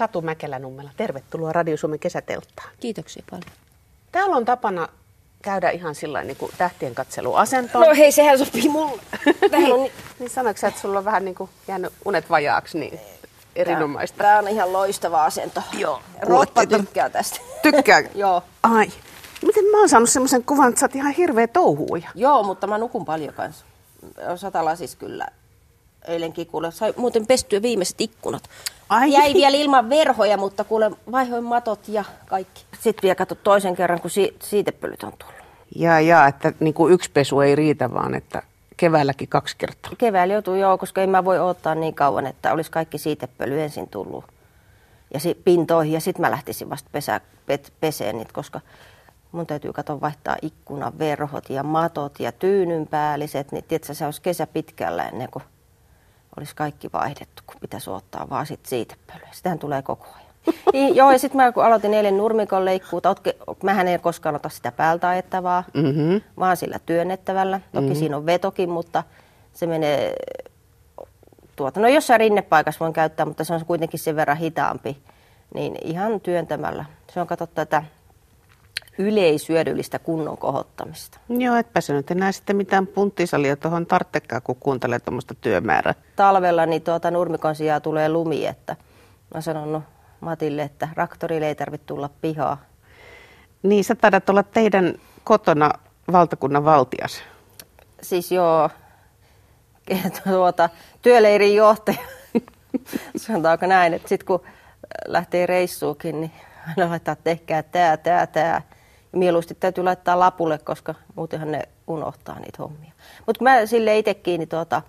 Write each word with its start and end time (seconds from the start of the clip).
Satu 0.00 0.22
Mäkelänummela. 0.22 0.90
Tervetuloa 0.96 1.52
Radio 1.52 1.76
Suomen 1.76 1.98
kesätelttaan. 1.98 2.70
Kiitoksia 2.80 3.22
paljon. 3.30 3.50
Täällä 4.12 4.36
on 4.36 4.44
tapana 4.44 4.88
käydä 5.42 5.70
ihan 5.70 5.94
sillä 5.94 6.24
niin 6.24 6.36
kuin 6.36 6.52
tähtien 6.58 6.94
katseluasentoon. 6.94 7.86
No 7.86 7.94
hei, 7.94 8.12
sehän 8.12 8.38
sopii 8.38 8.68
mulle. 8.68 9.02
niin, 9.56 9.72
on... 9.72 9.88
niin 10.18 10.30
sanoitko 10.30 10.66
että 10.66 10.80
sulla 10.80 10.98
on 10.98 11.04
vähän 11.04 11.24
niin 11.24 11.34
kuin 11.34 11.50
jäänyt 11.68 11.92
unet 12.04 12.30
vajaaksi, 12.30 12.78
niin 12.78 13.00
erinomaista. 13.56 14.18
Tämä 14.18 14.38
on 14.38 14.48
ihan 14.48 14.72
loistava 14.72 15.24
asento. 15.24 15.62
Joo. 15.78 16.02
Roppa 16.22 16.66
tykkää 16.66 17.10
tästä. 17.10 17.40
Tykkää? 17.62 18.02
Joo. 18.14 18.42
Ai. 18.62 18.92
Miten 19.42 19.64
mä 19.64 19.78
oon 19.78 19.88
saanut 19.88 20.10
semmoisen 20.10 20.44
kuvan, 20.44 20.68
että 20.68 20.80
sä 20.80 20.86
oot 20.86 20.96
ihan 20.96 21.12
hirveä 21.12 21.46
touhuja? 21.46 22.08
Joo, 22.14 22.42
mutta 22.42 22.66
mä 22.66 22.78
nukun 22.78 23.04
paljon 23.04 23.34
kanssa. 23.34 23.64
Satala 24.36 24.76
siis 24.76 24.96
kyllä 24.96 25.26
eilenkin 26.08 26.46
kuule, 26.46 26.70
sai 26.70 26.94
muuten 26.96 27.26
pestyä 27.26 27.62
viimeiset 27.62 28.00
ikkunat. 28.00 28.42
Ai. 28.90 29.12
Jäi 29.12 29.34
vielä 29.34 29.56
ilman 29.56 29.88
verhoja, 29.90 30.36
mutta 30.36 30.64
kuule 30.64 30.90
vaihoin 31.12 31.44
matot 31.44 31.88
ja 31.88 32.04
kaikki. 32.26 32.64
Sitten 32.80 33.02
vielä 33.02 33.14
katso 33.14 33.34
toisen 33.34 33.76
kerran, 33.76 34.00
kun 34.00 34.10
si- 34.10 34.36
siitepölyt 34.42 35.02
on 35.02 35.12
tullut. 35.18 35.34
Ja, 35.76 36.00
ja 36.00 36.26
että 36.26 36.52
niin 36.60 36.74
kuin 36.74 36.92
yksi 36.92 37.10
pesu 37.10 37.40
ei 37.40 37.56
riitä, 37.56 37.94
vaan 37.94 38.14
että 38.14 38.42
keväälläkin 38.76 39.28
kaksi 39.28 39.56
kertaa. 39.58 39.92
Keväällä 39.98 40.34
joutuu 40.34 40.54
joo, 40.54 40.78
koska 40.78 41.00
ei 41.00 41.06
mä 41.06 41.24
voi 41.24 41.38
odottaa 41.40 41.74
niin 41.74 41.94
kauan, 41.94 42.26
että 42.26 42.52
olisi 42.52 42.70
kaikki 42.70 42.98
siitepöly 42.98 43.60
ensin 43.62 43.88
tullut 43.88 44.24
ja 45.14 45.20
si- 45.20 45.40
pintoihin 45.44 45.92
ja 45.92 46.00
sitten 46.00 46.20
mä 46.20 46.30
lähtisin 46.30 46.70
vasta 46.70 46.88
pesä, 46.92 47.20
pet, 47.46 47.72
peseen 47.80 48.16
niitä, 48.18 48.32
koska 48.32 48.60
mun 49.32 49.46
täytyy 49.46 49.72
katsoa 49.72 50.00
vaihtaa 50.00 50.36
ikkunan 50.42 50.98
verhot 50.98 51.50
ja 51.50 51.62
matot 51.62 52.20
ja 52.20 52.32
tyynynpäälliset, 52.32 53.52
niin 53.52 53.64
tiedätkö, 53.64 53.94
se 53.94 54.04
olisi 54.04 54.22
kesä 54.22 54.46
pitkällä 54.46 55.08
ennen 55.08 55.28
kuin 55.30 55.44
olisi 56.38 56.56
kaikki 56.56 56.90
vaihdettu, 56.92 57.42
kun 57.46 57.60
pitäisi 57.60 57.90
ottaa 57.90 58.30
vaan 58.30 58.46
sit 58.46 58.66
siitepölyä. 58.66 59.28
Sitähän 59.32 59.58
tulee 59.58 59.82
koko 59.82 60.06
ajan. 60.06 60.30
niin, 60.72 60.96
joo, 60.96 61.10
ja 61.12 61.18
sitten 61.18 61.36
mä 61.36 61.52
kun 61.52 61.64
aloitin 61.64 61.94
eilen 61.94 62.16
nurmikon 62.16 62.64
leikkuuta, 62.64 63.14
mähän 63.62 63.88
en 63.88 64.00
koskaan 64.00 64.34
ota 64.34 64.48
sitä 64.48 64.72
päältä 64.72 65.08
ajettavaa, 65.08 65.64
mm-hmm. 65.74 66.20
vaan 66.38 66.56
sillä 66.56 66.78
työnnettävällä. 66.86 67.60
Toki 67.72 67.86
mm-hmm. 67.86 67.98
siinä 67.98 68.16
on 68.16 68.26
vetokin, 68.26 68.70
mutta 68.70 69.04
se 69.52 69.66
menee 69.66 70.14
tuota, 71.56 71.80
no 71.80 71.88
jossain 71.88 72.20
rinnepaikassa 72.20 72.80
voin 72.80 72.92
käyttää, 72.92 73.26
mutta 73.26 73.44
se 73.44 73.54
on 73.54 73.66
kuitenkin 73.66 74.00
sen 74.00 74.16
verran 74.16 74.36
hitaampi, 74.36 74.98
niin 75.54 75.76
ihan 75.84 76.20
työntämällä. 76.20 76.84
Se 77.14 77.20
on 77.20 77.26
katso 77.26 77.46
tätä 77.46 77.82
yleisyödyllistä 79.00 79.98
kunnon 79.98 80.38
kohottamista. 80.38 81.18
Joo, 81.28 81.56
etpä 81.56 81.80
se 81.80 81.92
nyt 81.92 82.10
enää 82.10 82.32
sitten 82.32 82.56
mitään 82.56 82.86
punttisalia 82.86 83.56
tuohon 83.56 83.86
tarttekaan, 83.86 84.42
kun 84.42 84.56
kuuntelee 84.60 84.98
tuommoista 84.98 85.34
työmäärää. 85.34 85.94
Talvella 86.16 86.66
niin 86.66 86.82
tuota 86.82 87.10
nurmikon 87.10 87.54
sijaan 87.54 87.82
tulee 87.82 88.08
lumi, 88.08 88.46
että 88.46 88.76
mä 89.34 89.40
sanon 89.40 89.72
no, 89.72 89.82
Matille, 90.20 90.62
että 90.62 90.88
raktorille 90.94 91.48
ei 91.48 91.54
tarvitse 91.54 91.86
tulla 91.86 92.10
pihaa. 92.20 92.60
Niin, 93.62 93.84
sä 93.84 93.94
taidat 93.94 94.28
olla 94.28 94.42
teidän 94.42 94.94
kotona 95.24 95.70
valtakunnan 96.12 96.64
valtias. 96.64 97.22
Siis 98.02 98.32
joo, 98.32 98.70
tuota, 100.24 100.68
työleirin 101.02 101.54
johtaja, 101.54 101.98
sanotaanko 103.16 103.66
näin, 103.66 103.94
että 103.94 104.08
sitten 104.08 104.26
kun 104.26 104.42
lähtee 105.06 105.46
reissuukin, 105.46 106.20
niin 106.20 106.32
aina 106.68 106.90
laittaa 106.90 107.16
tehkää 107.16 107.62
tää, 107.62 107.96
tää, 107.96 108.26
tää. 108.26 108.62
Mieluusti 109.12 109.54
täytyy 109.54 109.84
laittaa 109.84 110.18
lapulle, 110.18 110.58
koska 110.58 110.94
muutenhan 111.14 111.52
ne 111.52 111.62
unohtaa 111.86 112.38
niitä 112.38 112.58
hommia. 112.58 112.92
Mutta 113.26 113.44
mä 113.44 113.66
sille 113.66 113.98
itsekin 113.98 114.38
niin 114.38 114.48
tuota, 114.48 114.82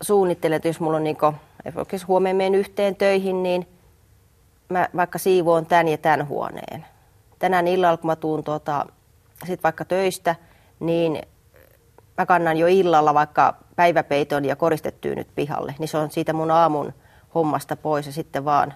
suunnittelen, 0.00 0.56
että 0.56 0.68
jos 0.68 0.80
mulla 0.80 0.96
on 0.96 1.04
niin 1.04 1.16
jos 1.92 2.08
huomenna 2.08 2.36
menen 2.36 2.54
yhteen 2.54 2.96
töihin, 2.96 3.42
niin 3.42 3.68
mä 4.68 4.88
vaikka 4.96 5.18
siivoon 5.18 5.66
tämän 5.66 5.88
ja 5.88 5.98
tämän 5.98 6.28
huoneen. 6.28 6.86
Tänään 7.38 7.68
illalla, 7.68 7.96
kun 7.96 8.10
mä 8.10 8.16
tuun 8.16 8.44
tuota, 8.44 8.86
sit 9.46 9.62
vaikka 9.62 9.84
töistä, 9.84 10.36
niin 10.80 11.22
mä 12.18 12.26
kannan 12.26 12.56
jo 12.56 12.66
illalla 12.66 13.14
vaikka 13.14 13.56
päiväpeiton 13.76 14.44
ja 14.44 14.56
koristetyynyt 14.56 15.28
pihalle. 15.34 15.74
Niin 15.78 15.88
se 15.88 15.98
on 15.98 16.10
siitä 16.10 16.32
mun 16.32 16.50
aamun 16.50 16.94
hommasta 17.34 17.76
pois 17.76 18.06
ja 18.06 18.12
sitten 18.12 18.44
vaan 18.44 18.74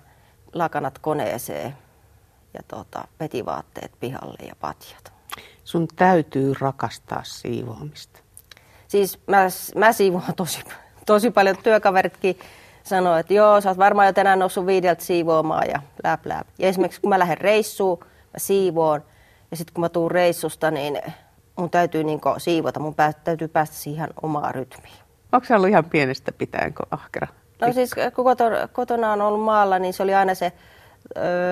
lakanat 0.54 0.98
koneeseen 0.98 1.74
ja 2.58 2.62
tota, 2.68 3.08
petivaatteet 3.18 3.92
pihalle 4.00 4.46
ja 4.48 4.54
patjat. 4.60 5.12
Sun 5.64 5.88
täytyy 5.96 6.54
rakastaa 6.60 7.20
siivoamista. 7.24 8.20
Siis 8.88 9.18
mä, 9.26 9.46
mä 9.76 9.92
siivoan 9.92 10.34
tosi, 10.36 10.64
tosi 11.06 11.30
paljon. 11.30 11.56
Työkaveritkin 11.62 12.38
sanoo, 12.84 13.16
että 13.16 13.34
joo, 13.34 13.60
sä 13.60 13.68
oot 13.68 13.78
varmaan 13.78 14.06
jo 14.06 14.12
tänään 14.12 14.38
noussut 14.38 14.66
viideltä 14.66 15.04
siivoamaan 15.04 15.68
ja 15.68 15.82
läp, 16.04 16.26
läp. 16.26 16.46
Ja 16.58 16.68
esimerkiksi 16.68 17.00
kun 17.00 17.08
mä 17.08 17.18
lähden 17.18 17.38
reissuun, 17.38 17.98
mä 18.00 18.38
siivoon. 18.38 19.02
Ja 19.50 19.56
sitten 19.56 19.74
kun 19.74 19.80
mä 19.80 19.88
tuun 19.88 20.10
reissusta, 20.10 20.70
niin 20.70 21.00
mun 21.56 21.70
täytyy 21.70 22.04
niin 22.04 22.20
siivota. 22.38 22.80
Mun 22.80 22.94
pää, 22.94 23.12
täytyy 23.12 23.48
päästä 23.48 23.76
siihen 23.76 24.08
omaan 24.22 24.54
rytmiin. 24.54 24.98
Onko 25.32 25.46
se 25.46 25.54
ollut 25.54 25.68
ihan 25.68 25.84
pienestä 25.84 26.32
pitäen, 26.32 26.74
kun 26.74 26.86
ahkera? 26.90 27.26
No 27.60 27.72
siis 27.72 27.90
kun 28.14 28.24
kotona 28.72 29.12
on 29.12 29.20
ollut 29.20 29.44
maalla, 29.44 29.78
niin 29.78 29.94
se 29.94 30.02
oli 30.02 30.14
aina 30.14 30.34
se 30.34 30.52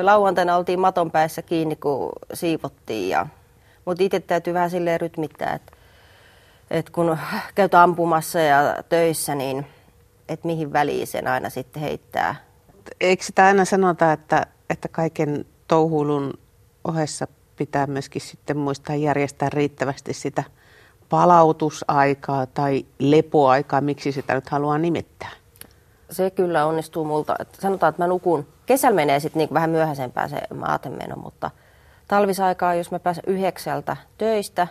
lauantaina 0.03 0.57
oltiin 0.57 0.81
maton 0.81 1.11
päässä 1.11 1.43
kiinni, 1.43 1.77
kun 1.77 2.13
siivottiin. 2.35 3.09
Ja, 3.09 3.27
mutta 3.85 4.05
itse 4.05 4.21
täytyy 4.21 4.55
vähän 4.55 4.71
silleen 4.71 5.01
rytmittää, 5.01 5.55
että, 5.55 5.73
että 6.71 6.93
kun 6.93 7.19
käyt 7.55 7.75
ampumassa 7.75 8.39
ja 8.39 8.83
töissä, 8.89 9.35
niin 9.35 9.67
että 10.29 10.47
mihin 10.47 10.73
väliin 10.73 11.07
sen 11.07 11.27
aina 11.27 11.51
sitten 11.51 11.83
heittää. 11.83 12.35
Eikö 13.01 13.25
sitä 13.25 13.47
aina 13.47 13.65
sanota, 13.65 14.13
että, 14.13 14.47
että 14.71 14.89
kaiken 14.89 15.45
touhuilun 15.69 16.35
ohessa 16.89 17.27
pitää 17.57 17.87
myöskin 17.87 18.23
sitten 18.23 18.57
muistaa 18.57 18.97
järjestää 18.97 19.51
riittävästi 19.51 20.13
sitä 20.13 20.45
palautusaikaa 21.09 22.47
tai 22.47 22.87
lepoaikaa, 22.99 23.81
miksi 23.81 24.13
sitä 24.13 24.35
nyt 24.35 24.49
haluaa 24.49 24.79
nimittää? 24.79 25.31
Se 26.11 26.31
kyllä 26.31 26.67
onnistuu 26.67 27.05
multa. 27.05 27.37
Sanotaan, 27.59 27.91
että 27.91 28.03
mä 28.03 28.07
nukun 28.07 28.47
Kesällä 28.67 28.95
menee 28.95 29.21
sitten 29.21 29.39
niin 29.39 29.55
vähän 29.55 29.71
myöhäisempään 29.71 30.31
se 30.31 30.41
maatemeno, 30.55 31.17
mutta 31.17 31.51
talvisaikaa, 32.09 32.75
jos 32.75 32.91
mä 32.91 32.99
pääsen 32.99 33.25
yhdeksältä 33.27 33.97
töistä, 34.19 34.67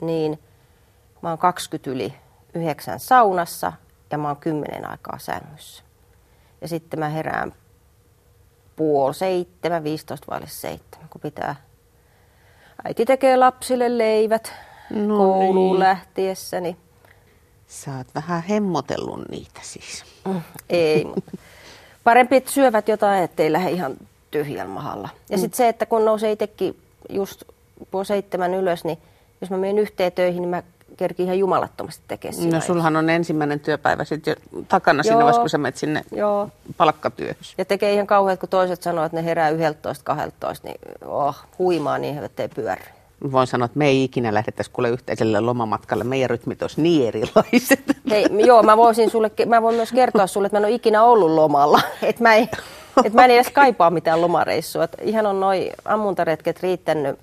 niin 0.00 0.38
mä 1.22 1.28
oon 1.28 1.38
20 1.38 1.90
yli 1.90 2.14
yhdeksän 2.54 3.00
saunassa 3.00 3.72
ja 4.10 4.18
mä 4.18 4.28
oon 4.28 4.36
kymmenen 4.36 4.90
aikaa 4.90 5.18
sängyssä. 5.18 5.82
Ja 6.60 6.68
sitten 6.68 7.00
mä 7.00 7.08
herään 7.08 7.54
puoli 8.76 9.14
seitsemän, 9.14 9.84
15 9.84 10.26
vaille 10.30 10.46
seitsemän, 10.48 11.08
kun 11.08 11.20
pitää. 11.20 11.56
Äiti 12.84 13.04
tekee 13.04 13.36
lapsille 13.36 13.98
leivät 13.98 14.52
no 14.90 15.16
kouluun 15.16 15.72
niin. 15.72 15.80
lähtiessä. 15.80 16.60
Niin... 16.60 16.76
Sä 17.68 17.96
oot 17.96 18.06
vähän 18.14 18.42
hemmotellut 18.42 19.28
niitä 19.28 19.60
siis. 19.62 20.04
Mm, 20.26 20.40
ei, 20.70 21.06
parempi, 22.04 22.36
että 22.36 22.50
syövät 22.50 22.88
jotain, 22.88 23.24
ettei 23.24 23.52
lähde 23.52 23.70
ihan 23.70 23.96
tyhjällä 24.30 24.72
mahalla. 24.72 25.08
Ja 25.30 25.36
mm. 25.36 25.40
sitten 25.40 25.56
se, 25.56 25.68
että 25.68 25.86
kun 25.86 26.04
nousee 26.04 26.32
itsekin 26.32 26.76
just 27.08 27.42
puoli 27.90 28.06
seitsemän 28.06 28.54
ylös, 28.54 28.84
niin 28.84 28.98
jos 29.40 29.50
mä 29.50 29.56
menen 29.56 29.78
yhteen 29.78 30.12
töihin, 30.12 30.40
niin 30.40 30.48
mä 30.50 30.62
kerkin 30.96 31.24
ihan 31.24 31.38
jumalattomasti 31.38 32.02
tekemään 32.08 32.50
No 32.50 32.60
sulhan 32.60 32.96
on 32.96 33.10
ensimmäinen 33.10 33.60
työpäivä 33.60 34.04
sitten 34.04 34.36
jo 34.52 34.62
takana 34.68 34.98
Joo. 34.98 35.02
siinä 35.02 35.16
vaiheessa, 35.16 35.40
kun 35.40 35.50
sä 35.50 35.58
menet 35.58 35.76
sinne 35.76 36.04
Joo. 36.12 36.48
palkkatyöhön. 36.76 37.36
Ja 37.58 37.64
tekee 37.64 37.94
ihan 37.94 38.06
kauheat, 38.06 38.40
kun 38.40 38.48
toiset 38.48 38.82
sanoo, 38.82 39.04
että 39.04 39.16
ne 39.16 39.24
herää 39.24 39.50
11-12, 39.50 39.54
niin 40.62 40.78
oh, 41.04 41.36
huimaa 41.58 41.98
niin, 41.98 42.24
että 42.24 42.42
ei 42.42 42.48
pyörry 42.48 42.97
voin 43.32 43.46
sanoa, 43.46 43.66
että 43.66 43.78
me 43.78 43.86
ei 43.86 44.04
ikinä 44.04 44.34
lähdettäisi 44.34 44.70
kuule 44.70 44.88
yhteiselle 44.88 45.40
lomamatkalle. 45.40 46.04
Meidän 46.04 46.30
rytmit 46.30 46.62
olisi 46.62 46.82
niin 46.82 47.08
erilaiset. 47.08 47.84
Hei, 48.10 48.26
joo, 48.46 48.62
mä, 48.62 48.76
voisin 48.76 49.10
sulle, 49.10 49.30
mä 49.46 49.62
voin 49.62 49.76
myös 49.76 49.92
kertoa 49.92 50.26
sulle, 50.26 50.46
että 50.46 50.54
mä 50.54 50.58
en 50.58 50.64
ole 50.64 50.74
ikinä 50.74 51.02
ollut 51.02 51.30
lomalla. 51.30 51.80
Että 52.02 52.22
mä, 52.22 52.34
että 52.34 52.58
mä 53.12 53.24
en 53.24 53.30
edes 53.30 53.50
kaipaa 53.50 53.90
mitään 53.90 54.20
lomareissua. 54.20 54.84
Että 54.84 54.98
ihan 55.02 55.26
on 55.26 55.40
noin 55.40 55.70
ammuntaretket 55.84 56.62
riittänyt, 56.62 57.18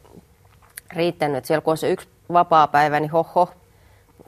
riittänyt. 0.95 1.37
Että 1.37 1.47
siellä 1.47 1.61
kun 1.61 1.71
on 1.71 1.77
se 1.77 1.91
yksi 1.91 2.07
vapaa 2.33 2.67
päivä, 2.67 2.99
niin 2.99 3.11
hoho, 3.11 3.49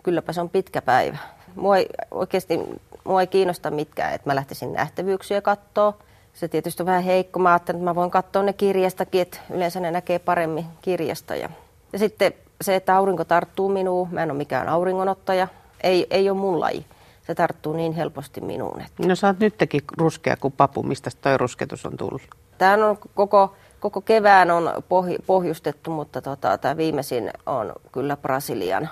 kylläpä 0.04 0.34
se 0.34 0.42
on 0.42 0.50
pitkä 0.50 0.82
päivä. 0.82 1.18
Mua 1.56 1.78
ei, 1.78 1.86
oikeasti 2.12 2.60
mua 3.04 3.22
ei 3.22 3.28
kiinnosta 3.28 3.72
mitkään, 3.72 4.14
että 4.14 4.30
mä 4.30 4.36
lähtisin 4.36 4.74
nähtävyyksiä 4.74 5.42
katsoa 5.42 5.94
se 6.40 6.48
tietysti 6.48 6.84
on 6.84 6.88
vähän 6.88 7.04
heikko. 7.04 7.40
Mä 7.40 7.50
ajattelin, 7.50 7.80
että 7.80 7.90
mä 7.90 7.96
voin 7.96 8.12
katsoa 8.12 8.44
ne 8.44 8.54
kirjastakin, 8.54 9.22
että 9.22 9.38
yleensä 9.50 9.80
ne 9.80 9.92
näkee 9.92 10.20
paremmin 10.20 10.66
kirjasta. 10.82 11.36
Ja, 11.36 11.50
ja 11.94 12.00
sitten 12.00 12.34
se, 12.62 12.76
että 12.76 12.98
aurinko 12.98 13.26
tarttuu 13.26 13.70
minuun, 13.70 14.08
mä 14.12 14.24
en 14.24 14.32
ole 14.32 14.38
mikään 14.38 14.70
auringonottaja, 14.70 15.48
ei, 15.84 16.08
ei 16.10 16.30
ole 16.30 16.38
mun 16.38 16.60
laji. 16.60 16.86
Se 17.28 17.36
tarttuu 17.36 17.74
niin 17.74 17.94
helposti 17.94 18.42
minuun. 18.42 18.82
Että... 18.82 19.08
No 19.08 19.16
sä 19.16 19.28
oot 19.28 19.40
nytkin 19.40 19.82
ruskea 19.98 20.38
kuin 20.38 20.54
papu. 20.58 20.84
Mistä 20.84 21.10
toi 21.22 21.38
rusketus 21.38 21.86
on 21.86 21.98
tullut? 21.98 22.22
Tämä 22.58 22.88
on 22.88 22.98
koko, 23.16 23.56
koko 23.80 24.02
kevään 24.02 24.52
on 24.52 24.84
pohj, 24.90 25.16
pohjustettu, 25.26 25.92
mutta 25.92 26.22
tota, 26.22 26.58
tämä 26.58 26.78
viimeisin 26.78 27.32
on 27.46 27.74
kyllä 27.92 28.18
Brasilian 28.18 28.90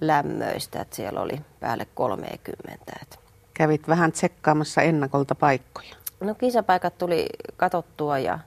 lämmöistä, 0.00 0.80
että 0.80 0.96
siellä 0.96 1.20
oli 1.20 1.40
päälle 1.60 1.86
30. 1.94 2.92
Että 3.02 3.16
kävit 3.54 3.88
vähän 3.88 4.12
tsekkaamassa 4.12 4.82
ennakolta 4.82 5.34
paikkoja. 5.34 5.94
No 6.20 6.34
kisapaikat 6.34 6.98
tuli 6.98 7.26
katottua 7.56 8.18
ja 8.18 8.38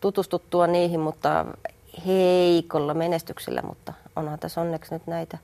tutustuttua 0.00 0.66
niihin, 0.66 1.00
mutta 1.00 1.46
heikolla 2.06 2.94
menestyksellä, 2.94 3.62
mutta 3.62 3.92
onhan 4.16 4.38
tässä 4.38 4.60
onneksi 4.60 4.94
nyt 4.94 5.06
näitä 5.06 5.38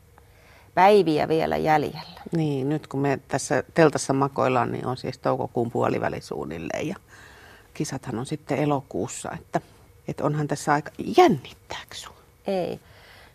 päiviä 0.75 1.29
vielä 1.29 1.57
jäljellä. 1.57 2.21
Niin, 2.37 2.69
nyt 2.69 2.87
kun 2.87 3.01
me 3.01 3.19
tässä 3.29 3.63
teltassa 3.75 4.13
makoillaan, 4.13 4.73
niin 4.73 4.87
on 4.87 4.97
siis 4.97 5.19
toukokuun 5.19 5.71
puoliväli 5.71 6.21
suunnilleen 6.21 6.89
ja 6.89 6.97
kisathan 7.75 8.19
on 8.19 8.27
sitten 8.27 8.59
elokuussa, 8.59 9.33
että, 9.33 9.61
että 10.09 10.25
onhan 10.25 10.49
tässä 10.49 10.73
aika 10.73 10.91
jännittääkö 11.17 11.95
sinua? 11.95 12.17
Ei 12.47 12.81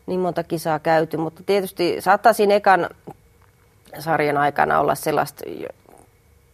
niin 0.05 0.19
monta 0.19 0.43
kisaa 0.43 0.79
käyty, 0.79 1.17
mutta 1.17 1.43
tietysti 1.45 2.01
saattaa 2.01 2.33
siinä 2.33 2.55
ekan 2.55 2.89
sarjan 3.99 4.37
aikana 4.37 4.79
olla 4.79 4.95
sellaista, 4.95 5.43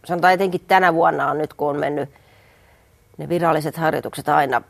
sanotaan 0.04 0.32
etenkin 0.32 0.60
tänä 0.68 0.94
vuonna 0.94 1.30
on 1.30 1.38
nyt, 1.38 1.54
kun 1.54 1.70
on 1.70 1.78
mennyt 1.78 2.10
ne 3.18 3.28
viralliset 3.28 3.76
harjoitukset 3.76 4.28
aina 4.28 4.62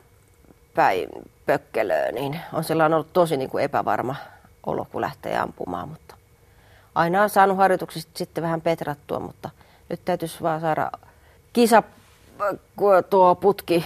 päin 0.74 1.08
pökkelöön, 1.48 2.14
niin 2.14 2.40
on 2.52 2.64
sellainen 2.64 2.96
ollut 2.96 3.12
tosi 3.12 3.36
niin 3.36 3.50
kuin 3.50 3.64
epävarma 3.64 4.16
olo, 4.66 4.84
kun 4.84 5.00
lähtee 5.00 5.38
ampumaan, 5.38 5.88
mutta 5.88 6.14
aina 6.94 7.22
on 7.22 7.30
saanut 7.30 7.56
harjoituksista 7.56 8.12
sitten 8.14 8.44
vähän 8.44 8.60
petrattua, 8.60 9.20
mutta 9.20 9.50
nyt 9.88 10.00
täytyisi 10.04 10.42
vaan 10.42 10.60
saada 10.60 10.90
kisa, 11.52 11.82
tuo 13.10 13.34
putki 13.34 13.84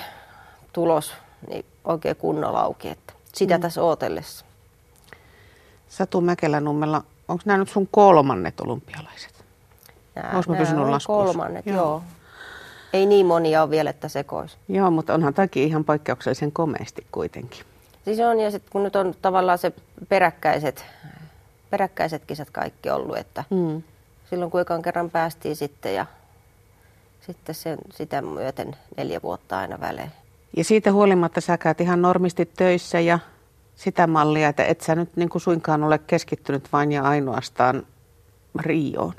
tulos, 0.72 1.12
niin 1.48 1.64
oikein 1.84 2.16
kunnolla 2.16 2.60
auki, 2.60 2.88
että 2.88 3.12
sitä 3.34 3.58
mm. 3.58 3.62
tässä 3.62 3.82
ootellessa. 3.82 4.44
Satu 5.88 6.20
Mäkelänummella, 6.20 7.02
onko 7.28 7.42
nämä 7.46 7.58
nyt 7.58 7.68
sun 7.68 7.88
kolmannet 7.90 8.60
olympialaiset? 8.60 9.44
Nämä, 10.14 10.28
nämä 10.28 10.94
on 10.94 11.00
kolmannet, 11.06 11.66
joo. 11.66 11.76
joo. 11.76 12.02
Ei 12.92 13.06
niin 13.06 13.26
monia 13.26 13.62
ole 13.62 13.70
vielä, 13.70 13.90
että 13.90 14.08
sekois. 14.08 14.58
Joo, 14.68 14.90
mutta 14.90 15.14
onhan 15.14 15.34
takia 15.34 15.64
ihan 15.64 15.84
poikkeuksellisen 15.84 16.52
komeasti 16.52 17.06
kuitenkin. 17.12 17.64
Siis 18.04 18.20
on, 18.20 18.40
ja 18.40 18.50
sitten 18.50 18.72
kun 18.72 18.82
nyt 18.82 18.96
on 18.96 19.14
tavallaan 19.22 19.58
se 19.58 19.72
peräkkäiset, 20.08 20.84
peräkkäiset 21.70 22.22
kisat 22.26 22.50
kaikki 22.50 22.90
ollut, 22.90 23.16
että 23.16 23.44
mm. 23.50 23.82
silloin 24.30 24.50
kun 24.50 24.82
kerran 24.82 25.10
päästiin 25.10 25.56
sitten 25.56 25.94
ja 25.94 26.06
sitten 27.20 27.54
sen, 27.54 27.78
sitä 27.92 28.22
myöten 28.22 28.76
neljä 28.96 29.20
vuotta 29.22 29.58
aina 29.58 29.80
välein. 29.80 30.12
Ja 30.56 30.64
siitä 30.64 30.92
huolimatta 30.92 31.40
sä 31.40 31.58
käyt 31.58 31.80
ihan 31.80 32.02
normisti 32.02 32.46
töissä 32.46 33.00
ja 33.00 33.18
sitä 33.76 34.06
mallia, 34.06 34.48
että 34.48 34.64
et 34.64 34.80
sä 34.80 34.94
nyt 34.94 35.16
niin 35.16 35.28
kuin 35.28 35.42
suinkaan 35.42 35.84
ole 35.84 35.98
keskittynyt 35.98 36.72
vain 36.72 36.92
ja 36.92 37.02
ainoastaan 37.02 37.86
Rioon? 38.60 39.14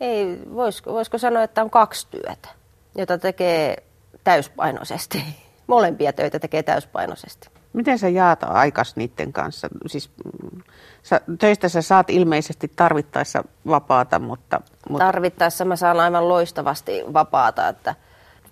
Ei, 0.00 0.38
voisiko, 0.54 0.92
voisiko 0.92 1.18
sanoa, 1.18 1.42
että 1.42 1.62
on 1.62 1.70
kaksi 1.70 2.06
työtä, 2.10 2.48
jota 2.94 3.18
tekee 3.18 3.76
täyspainoisesti. 4.24 5.24
Molempia 5.66 6.12
töitä 6.12 6.38
tekee 6.38 6.62
täyspainoisesti. 6.62 7.48
Miten 7.72 7.98
sä 7.98 8.08
jaat 8.08 8.42
aikas 8.42 8.96
niiden 8.96 9.32
kanssa? 9.32 9.68
Siis, 9.86 10.10
mm, 10.24 10.62
sä, 11.02 11.20
töistä 11.38 11.68
sä 11.68 11.82
saat 11.82 12.10
ilmeisesti 12.10 12.72
tarvittaessa 12.76 13.44
vapaata, 13.66 14.18
mutta, 14.18 14.60
mutta... 14.88 15.04
Tarvittaessa 15.04 15.64
mä 15.64 15.76
saan 15.76 16.00
aivan 16.00 16.28
loistavasti 16.28 17.02
vapaata, 17.12 17.68
että 17.68 17.94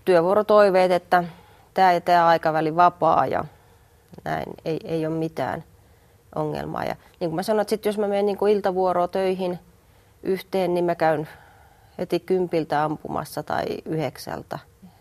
työvuorotoiveet, 0.05 0.93
että 0.93 1.25
tämä 1.75 1.93
ja 1.93 2.00
tämä 2.00 2.27
aikaväli 2.27 2.77
vapaa 2.77 3.27
ja 3.27 3.45
näin, 4.25 4.47
ei, 4.65 4.79
ei 4.85 5.06
ole 5.06 5.15
mitään 5.15 5.65
ongelmaa. 6.35 6.85
Ja 6.85 6.97
niin 7.21 7.31
kuin 7.31 7.35
mä 7.35 7.43
sanoin, 7.43 7.62
että 7.62 7.71
sit 7.71 7.85
jos 7.85 7.99
mä 7.99 8.09
menen 8.09 8.27
niin 8.27 8.49
iltavuoroa 8.50 9.09
töihin 9.09 9.59
yhteen, 10.23 10.75
niin 10.75 10.85
mä 10.85 10.95
käyn 10.95 11.29
heti 11.99 12.21
kympiltä 12.21 12.85
ampumassa 12.85 13.43
tai 13.43 13.65
yhdeksältä. 13.85 14.59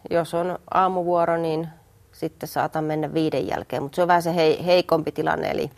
Jos 0.09 0.33
on 0.33 0.59
aamuvuoro, 0.73 1.37
niin 1.37 1.67
sitten 2.11 2.49
saatan 2.49 2.83
mennä 2.83 3.13
viiden 3.13 3.47
jälkeen, 3.47 3.83
mutta 3.83 3.95
se 3.95 4.01
on 4.01 4.07
vähän 4.07 4.23
se 4.23 4.35
hei, 4.35 4.65
heikompi 4.65 5.11
tilanne, 5.11 5.51
eli 5.51 5.71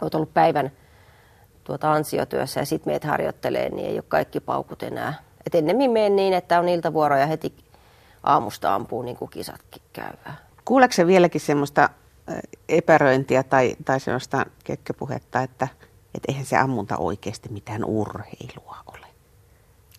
olet 0.00 0.14
ollut 0.14 0.34
päivän 0.34 0.72
tuota 1.64 1.92
ansiotyössä 1.92 2.60
ja 2.60 2.66
sitten 2.66 2.92
meet 2.92 3.04
harjoittelee, 3.04 3.68
niin 3.68 3.86
ei 3.86 3.94
ole 3.94 4.04
kaikki 4.08 4.40
paukut 4.40 4.82
enää. 4.82 5.14
Et 5.46 5.54
ennemmin 5.54 5.90
menen 5.90 6.16
niin, 6.16 6.34
että 6.34 6.58
on 6.58 6.68
iltavuoro 6.68 7.16
ja 7.16 7.26
heti 7.26 7.54
aamusta 8.22 8.74
ampuu 8.74 9.02
niin 9.02 9.16
kuin 9.16 9.30
kisatkin 9.30 9.82
käyvää. 9.92 10.36
Kuuleeko 10.64 10.94
vieläkin 11.06 11.40
semmoista 11.40 11.90
epäröintiä 12.68 13.42
tai, 13.42 13.76
tai 13.84 14.00
sellaista 14.00 14.46
kekköpuhetta, 14.64 15.42
että, 15.42 15.68
että 16.14 16.24
eihän 16.28 16.44
se 16.44 16.56
ammunta 16.56 16.96
oikeasti 16.96 17.48
mitään 17.48 17.84
urheilua 17.84 18.76
ole? 18.86 19.06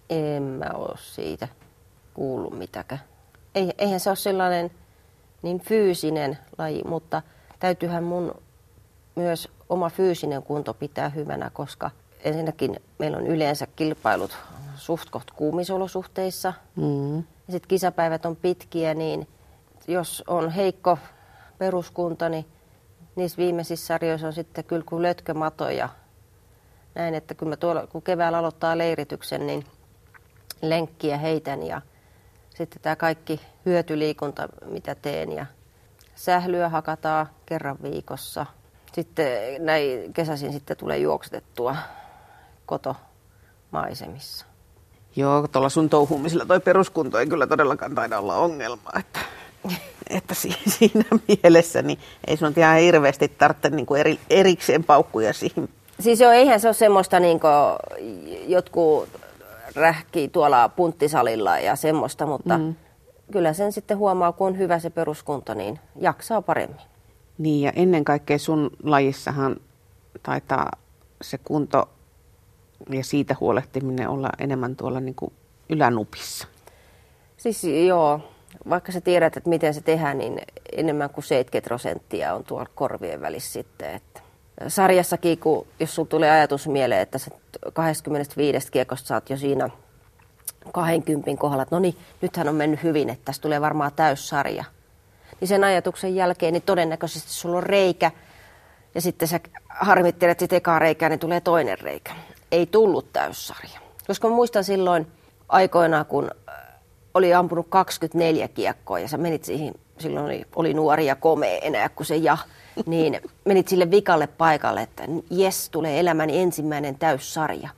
En 0.09 0.43
mä 0.43 0.69
ole 0.73 0.97
siitä 0.97 1.47
kuullut 2.13 2.57
mitäkään. 2.57 3.01
Eihän 3.77 3.99
se 3.99 4.09
ole 4.09 4.15
sellainen 4.15 4.71
niin 5.41 5.59
fyysinen 5.59 6.37
laji, 6.57 6.83
mutta 6.83 7.21
täytyyhän 7.59 8.03
mun 8.03 8.35
myös 9.15 9.49
oma 9.69 9.89
fyysinen 9.89 10.43
kunto 10.43 10.73
pitää 10.73 11.09
hyvänä, 11.09 11.49
koska 11.53 11.91
ensinnäkin 12.23 12.79
meillä 12.99 13.17
on 13.17 13.27
yleensä 13.27 13.67
kilpailut 13.75 14.37
suht 14.75 15.09
koht 15.09 15.31
kuumisolosuhteissa. 15.31 16.53
Mm. 16.75 17.17
Ja 17.17 17.23
sitten 17.51 17.67
kisapäivät 17.67 18.25
on 18.25 18.35
pitkiä, 18.35 18.93
niin 18.93 19.27
jos 19.87 20.23
on 20.27 20.49
heikko 20.49 20.97
peruskunta, 21.57 22.29
niin 22.29 22.45
niissä 23.15 23.37
viimeisissä 23.37 23.87
sarjoissa 23.87 24.27
on 24.27 24.33
sitten 24.33 24.63
kyllä 24.63 24.83
kuin 24.85 25.01
lötkömato 25.01 25.69
ja 25.69 25.89
näin, 26.95 27.15
että 27.15 27.33
kun, 27.33 27.47
mä 27.47 27.57
tuolla, 27.57 27.87
kun 27.87 28.01
keväällä 28.01 28.37
aloittaa 28.37 28.77
leirityksen, 28.77 29.47
niin 29.47 29.65
lenkkiä 30.61 31.17
heitän 31.17 31.63
ja 31.63 31.81
sitten 32.49 32.81
tämä 32.81 32.95
kaikki 32.95 33.41
hyötyliikunta, 33.65 34.49
mitä 34.65 34.95
teen 34.95 35.31
ja 35.31 35.45
sählyä 36.15 36.69
hakataan 36.69 37.29
kerran 37.45 37.77
viikossa. 37.83 38.45
Sitten 38.93 39.65
näin 39.65 40.13
kesäisin 40.13 40.53
sitten 40.53 40.77
tulee 40.77 40.97
juoksetettua 40.97 41.75
kotomaisemissa. 42.65 44.45
Joo, 45.15 45.47
tuolla 45.47 45.69
sun 45.69 45.89
touhumisella 45.89 46.45
toi 46.45 46.59
peruskunto 46.59 47.19
ei 47.19 47.27
kyllä 47.27 47.47
todellakaan 47.47 47.95
taida 47.95 48.19
olla 48.19 48.35
ongelma. 48.35 48.89
Että 48.99 49.19
että 50.09 50.33
siinä 50.33 51.05
mielessä 51.27 51.81
niin 51.81 51.99
ei 52.27 52.37
sun 52.37 52.53
ihan 52.57 52.79
hirveästi 52.79 53.27
tarvitse 53.27 53.69
niin 53.69 53.85
kuin 53.85 53.99
eri, 53.99 54.19
erikseen 54.29 54.83
paukkuja 54.83 55.33
siihen. 55.33 55.69
Siis 55.99 56.19
joo, 56.19 56.31
eihän 56.31 56.59
se 56.59 56.67
ole 56.67 56.73
semmoista 56.73 57.19
niin 57.19 57.39
jotkut 58.47 59.09
rähkii 59.75 60.27
tuolla 60.27 60.69
punttisalilla 60.69 61.59
ja 61.59 61.75
semmoista, 61.75 62.25
mutta 62.25 62.57
mm. 62.57 62.75
kyllä 63.31 63.53
sen 63.53 63.71
sitten 63.71 63.97
huomaa, 63.97 64.31
kun 64.31 64.47
on 64.47 64.57
hyvä 64.57 64.79
se 64.79 64.89
peruskunto, 64.89 65.53
niin 65.53 65.79
jaksaa 65.95 66.41
paremmin. 66.41 66.81
Niin 67.37 67.61
ja 67.61 67.71
ennen 67.75 68.05
kaikkea 68.05 68.37
sun 68.37 68.69
lajissahan 68.83 69.55
taitaa 70.23 70.71
se 71.21 71.37
kunto 71.37 71.89
ja 72.89 73.03
siitä 73.03 73.35
huolehtiminen 73.39 74.09
olla 74.09 74.29
enemmän 74.39 74.75
tuolla 74.75 74.99
niin 74.99 75.15
kuin 75.15 75.33
ylänupissa. 75.69 76.47
Siis 77.37 77.63
joo, 77.63 78.21
vaikka 78.69 78.91
sä 78.91 79.01
tiedät, 79.01 79.37
että 79.37 79.49
miten 79.49 79.73
se 79.73 79.81
tehdään, 79.81 80.17
niin 80.17 80.41
enemmän 80.71 81.09
kuin 81.09 81.23
70 81.23 81.67
prosenttia 81.67 82.33
on 82.33 82.43
tuolla 82.43 82.69
korvien 82.75 83.21
välissä 83.21 83.53
sitten. 83.53 83.95
Että 83.95 84.21
sarjassakin, 84.67 85.37
kun, 85.37 85.67
jos 85.79 85.95
sulla 85.95 86.09
tulee 86.09 86.31
ajatus 86.31 86.67
mieleen, 86.67 87.01
että 87.01 87.17
sä 87.17 87.31
25 87.73 88.71
kiekosta 88.71 89.07
saat 89.07 89.29
jo 89.29 89.37
siinä 89.37 89.69
20 90.73 91.41
kohdalla, 91.41 91.63
että 91.63 91.75
no 91.75 91.79
niin, 91.79 91.97
nythän 92.21 92.49
on 92.49 92.55
mennyt 92.55 92.83
hyvin, 92.83 93.09
että 93.09 93.25
tässä 93.25 93.41
tulee 93.41 93.61
varmaan 93.61 93.91
täyssarja. 93.95 94.65
Niin 95.39 95.47
sen 95.47 95.63
ajatuksen 95.63 96.15
jälkeen 96.15 96.53
niin 96.53 96.63
todennäköisesti 96.63 97.31
sulla 97.31 97.57
on 97.57 97.63
reikä, 97.63 98.11
ja 98.95 99.01
sitten 99.01 99.27
sä 99.27 99.39
harmittelet 99.69 100.39
sitten 100.39 100.57
ekaa 100.57 100.79
reikää, 100.79 101.09
niin 101.09 101.19
tulee 101.19 101.41
toinen 101.41 101.79
reikä. 101.79 102.11
Ei 102.51 102.65
tullut 102.65 103.13
täyssarja. 103.13 103.79
Koska 104.07 104.29
mä 104.29 104.35
muistan 104.35 104.63
silloin 104.63 105.07
aikoinaan, 105.49 106.05
kun 106.05 106.31
oli 107.13 107.33
ampunut 107.33 107.67
24 107.69 108.47
kiekkoa 108.47 108.99
ja 108.99 109.07
sä 109.07 109.17
menit 109.17 109.43
siihen, 109.43 109.73
silloin 109.99 110.25
oli, 110.25 110.45
oli 110.55 110.73
nuori 110.73 111.05
ja 111.05 111.15
komea 111.15 111.59
enää 111.61 111.89
kuin 111.89 112.07
se 112.07 112.15
ja, 112.15 112.37
niin 112.87 113.21
menit 113.45 113.67
sille 113.67 113.91
vikalle 113.91 114.27
paikalle, 114.27 114.81
että 114.81 115.03
jes, 115.29 115.69
tulee 115.69 115.99
elämäni 115.99 116.39
ensimmäinen 116.39 116.95
täyssarja. 116.95 117.69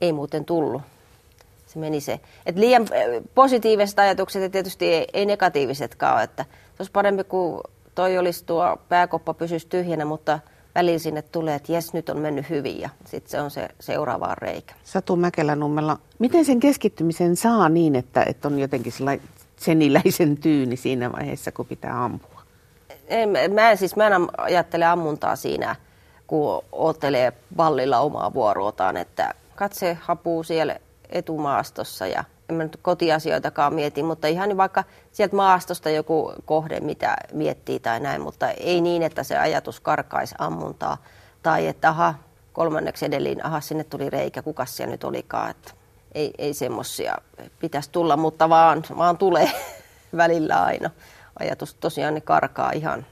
Ei 0.00 0.12
muuten 0.12 0.44
tullut. 0.44 0.82
Se 1.66 1.78
meni 1.78 2.00
se. 2.00 2.20
Et 2.46 2.56
liian 2.56 2.82
äh, 2.82 3.22
positiiviset 3.34 3.98
ajatukset 3.98 4.42
ja 4.42 4.50
tietysti 4.50 4.86
ei, 4.86 5.06
ei 5.12 5.26
negatiivisetkaan 5.26 6.14
ole, 6.14 6.22
että 6.22 6.42
se 6.42 6.76
olisi 6.78 6.92
parempi 6.92 7.24
kuin 7.24 7.60
toi 7.94 8.18
olisi 8.18 8.44
tuo 8.44 8.78
pääkoppa 8.88 9.34
pysyisi 9.34 9.66
tyhjänä, 9.66 10.04
mutta 10.04 10.38
välillä 10.74 10.98
sinne 10.98 11.22
tulee, 11.22 11.54
että 11.54 11.72
jes, 11.72 11.92
nyt 11.92 12.08
on 12.08 12.18
mennyt 12.18 12.50
hyvin 12.50 12.80
ja 12.80 12.88
sitten 13.04 13.30
se 13.30 13.40
on 13.40 13.50
se 13.50 13.68
seuraava 13.80 14.34
reikä. 14.34 14.74
Satu 14.84 15.16
Mäkelänummella, 15.16 15.98
miten 16.18 16.44
sen 16.44 16.60
keskittymisen 16.60 17.36
saa 17.36 17.68
niin, 17.68 17.96
että, 17.96 18.22
että 18.22 18.48
on 18.48 18.58
jotenkin 18.58 18.92
seniläisen 19.56 20.36
tyyni 20.36 20.76
siinä 20.76 21.12
vaiheessa, 21.12 21.52
kun 21.52 21.66
pitää 21.66 22.04
ampua? 22.04 22.35
En, 23.08 23.28
mä, 23.54 23.70
en, 23.70 23.76
siis, 23.76 23.96
mä 23.96 24.06
en 24.06 24.12
ajattele 24.38 24.84
ammuntaa 24.84 25.36
siinä, 25.36 25.76
kun 26.26 26.64
oottelee 26.72 27.32
vallilla 27.56 27.98
omaa 27.98 28.34
vuorotaan, 28.34 28.96
että 28.96 29.34
katse 29.54 29.98
hapuu 30.00 30.42
siellä 30.42 30.76
etumaastossa 31.10 32.06
ja 32.06 32.24
en 32.48 32.56
mä 32.56 32.62
nyt 32.62 32.78
kotiasioitakaan 32.82 33.74
mieti, 33.74 34.02
mutta 34.02 34.26
ihan 34.26 34.56
vaikka 34.56 34.84
sieltä 35.12 35.36
maastosta 35.36 35.90
joku 35.90 36.32
kohde, 36.44 36.80
mitä 36.80 37.16
miettii 37.32 37.80
tai 37.80 38.00
näin, 38.00 38.20
mutta 38.20 38.50
ei 38.50 38.80
niin, 38.80 39.02
että 39.02 39.22
se 39.22 39.38
ajatus 39.38 39.80
karkaisi 39.80 40.34
ammuntaa. 40.38 40.96
Tai 41.42 41.66
että 41.66 41.88
aha, 41.88 42.14
kolmanneksi 42.52 43.06
edelleen, 43.06 43.46
aha, 43.46 43.60
sinne 43.60 43.84
tuli 43.84 44.10
reikä, 44.10 44.42
kuka 44.42 44.66
siellä 44.66 44.92
nyt 44.92 45.04
olikaan. 45.04 45.50
Että 45.50 45.72
ei, 46.14 46.34
ei 46.38 46.54
semmoisia 46.54 47.16
pitäisi 47.58 47.90
tulla, 47.92 48.16
mutta 48.16 48.48
vaan, 48.48 48.82
vaan 48.96 49.18
tulee 49.18 49.50
välillä 50.16 50.62
aina. 50.62 50.90
Ajatus 51.40 51.74
tosiaan 51.74 52.14
ne 52.14 52.20
karkaa 52.20 52.70
ihan 52.72 53.06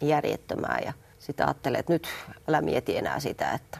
järjettömään 0.00 0.82
ja 0.84 0.92
sitä 1.18 1.44
ajattelee, 1.44 1.78
että 1.80 1.92
nyt 1.92 2.08
älä 2.48 2.60
mieti 2.60 2.96
enää 2.96 3.20
sitä, 3.20 3.52
että 3.52 3.78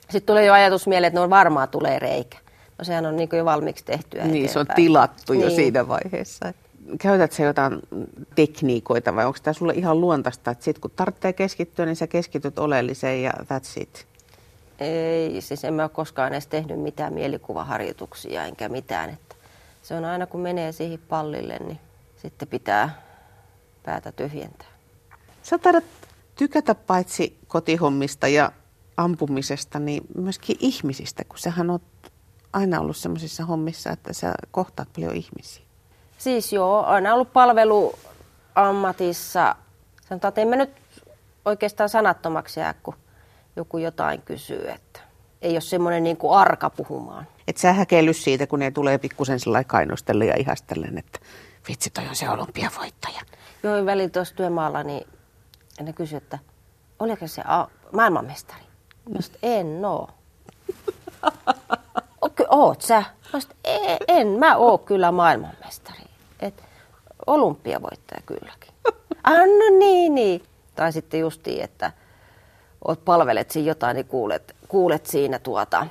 sitten 0.00 0.26
tulee 0.26 0.44
jo 0.44 0.52
ajatus 0.52 0.86
mieleen, 0.86 1.08
että 1.08 1.20
no 1.20 1.30
varmaan 1.30 1.68
tulee 1.68 1.98
reikä. 1.98 2.38
No 2.78 2.84
sehän 2.84 3.06
on 3.06 3.16
niin 3.16 3.28
jo 3.32 3.44
valmiiksi 3.44 3.84
tehtyä 3.84 4.20
Niin, 4.24 4.28
eteenpäin. 4.30 4.52
se 4.52 4.58
on 4.58 4.66
tilattu 4.76 5.32
jo 5.32 5.40
Niin. 5.46 5.56
siinä 5.56 5.88
vaiheessa. 5.88 6.52
Käytät 7.00 7.32
sä 7.32 7.42
jotain 7.42 7.80
tekniikoita 8.34 9.14
vai 9.16 9.24
onko 9.26 9.38
tämä 9.42 9.54
sulle 9.54 9.72
ihan 9.74 10.00
luontaista, 10.00 10.50
että 10.50 10.64
sit 10.64 10.78
kun 10.78 10.90
tarvitsee 10.96 11.32
keskittyä, 11.32 11.86
niin 11.86 11.96
sä 11.96 12.06
keskityt 12.06 12.58
oleelliseen 12.58 13.22
ja 13.22 13.30
that's 13.40 13.80
it? 13.82 14.06
Ei, 14.78 15.40
siis 15.40 15.64
en 15.64 15.74
mä 15.74 15.82
ole 15.82 15.90
koskaan 15.90 16.32
edes 16.32 16.46
tehnyt 16.46 16.80
mitään 16.80 17.12
mielikuvaharjoituksia 17.14 18.44
enkä 18.44 18.68
mitään. 18.68 19.10
Että 19.10 19.34
se 19.82 19.94
on 19.94 20.04
aina 20.04 20.26
kun 20.26 20.40
menee 20.40 20.72
siihen 20.72 20.98
pallille, 21.08 21.58
niin 21.58 21.78
sitten 22.22 22.48
pitää 22.48 23.02
päätä 23.82 24.12
tyhjentää. 24.12 24.68
Sä 25.42 25.58
taidat 25.58 25.84
tykätä 26.34 26.74
paitsi 26.74 27.38
kotihommista 27.48 28.28
ja 28.28 28.52
ampumisesta, 28.96 29.78
niin 29.78 30.02
myöskin 30.16 30.56
ihmisistä, 30.60 31.24
kun 31.24 31.38
sähän 31.38 31.70
oot 31.70 31.82
aina 32.52 32.80
ollut 32.80 32.96
semmoisissa 32.96 33.44
hommissa, 33.44 33.90
että 33.90 34.12
sä 34.12 34.34
kohtaat 34.50 34.92
paljon 34.92 35.14
ihmisiä. 35.14 35.62
Siis 36.18 36.52
joo, 36.52 36.84
aina 36.84 37.14
ollut 37.14 37.32
palveluammatissa. 37.32 39.56
Sanotaan, 40.08 40.28
että 40.28 40.40
en 40.40 40.48
mä 40.48 40.56
nyt 40.56 40.70
oikeastaan 41.44 41.88
sanattomaksi 41.88 42.60
jää, 42.60 42.74
kun 42.82 42.94
joku 43.56 43.78
jotain 43.78 44.22
kysyy, 44.22 44.70
että 44.70 45.00
ei 45.42 45.52
ole 45.52 45.60
semmoinen 45.60 46.04
niin 46.04 46.16
kuin 46.16 46.38
arka 46.38 46.70
puhumaan. 46.70 47.26
Et 47.48 47.56
sä 47.56 47.72
häkeily 47.72 48.12
siitä, 48.12 48.46
kun 48.46 48.58
ne 48.58 48.70
tulee 48.70 48.98
pikkusen 48.98 49.40
sellainen 49.40 49.68
kainostelle 49.68 50.24
ja 50.24 50.34
ihastellen, 50.38 50.98
että 50.98 51.18
vitsi, 51.68 51.90
toi 51.90 52.08
on 52.08 52.16
se 52.16 52.30
olympiavoittaja. 52.30 53.20
Join 53.62 53.86
välillä 53.86 54.08
tuossa 54.10 54.34
työmaalla, 54.34 54.82
niin 54.82 55.06
ne 55.80 55.92
kysyi, 55.92 56.16
että 56.16 56.38
oliko 56.98 57.26
se 57.26 57.42
a- 57.46 57.66
maailmanmestari? 57.92 58.62
Mä 59.08 59.18
en 59.42 59.84
oo. 59.84 60.08
Okei, 62.20 62.46
oot 62.50 62.82
sä? 62.82 62.94
Mä 63.32 63.40
sanoin, 63.40 63.42
että 63.42 63.54
"E- 63.64 63.98
en 64.20 64.26
mä 64.28 64.56
oo 64.56 64.78
kyllä 64.78 65.12
maailmanmestari. 65.12 66.04
Et 66.40 66.62
olympiavoittaja 67.26 68.20
kylläkin. 68.26 68.74
Ah, 69.24 69.32
no 69.38 69.78
niin, 69.78 70.14
niin. 70.14 70.42
Tai 70.74 70.92
sitten 70.92 71.20
justiin, 71.20 71.64
että 71.64 71.92
oot 72.88 73.04
palvelet 73.04 73.50
siinä 73.50 73.68
jotain, 73.68 73.94
niin 73.94 74.06
kuulet, 74.06 74.56
kuulet 74.68 75.06
siinä 75.06 75.38
tuota, 75.38 75.86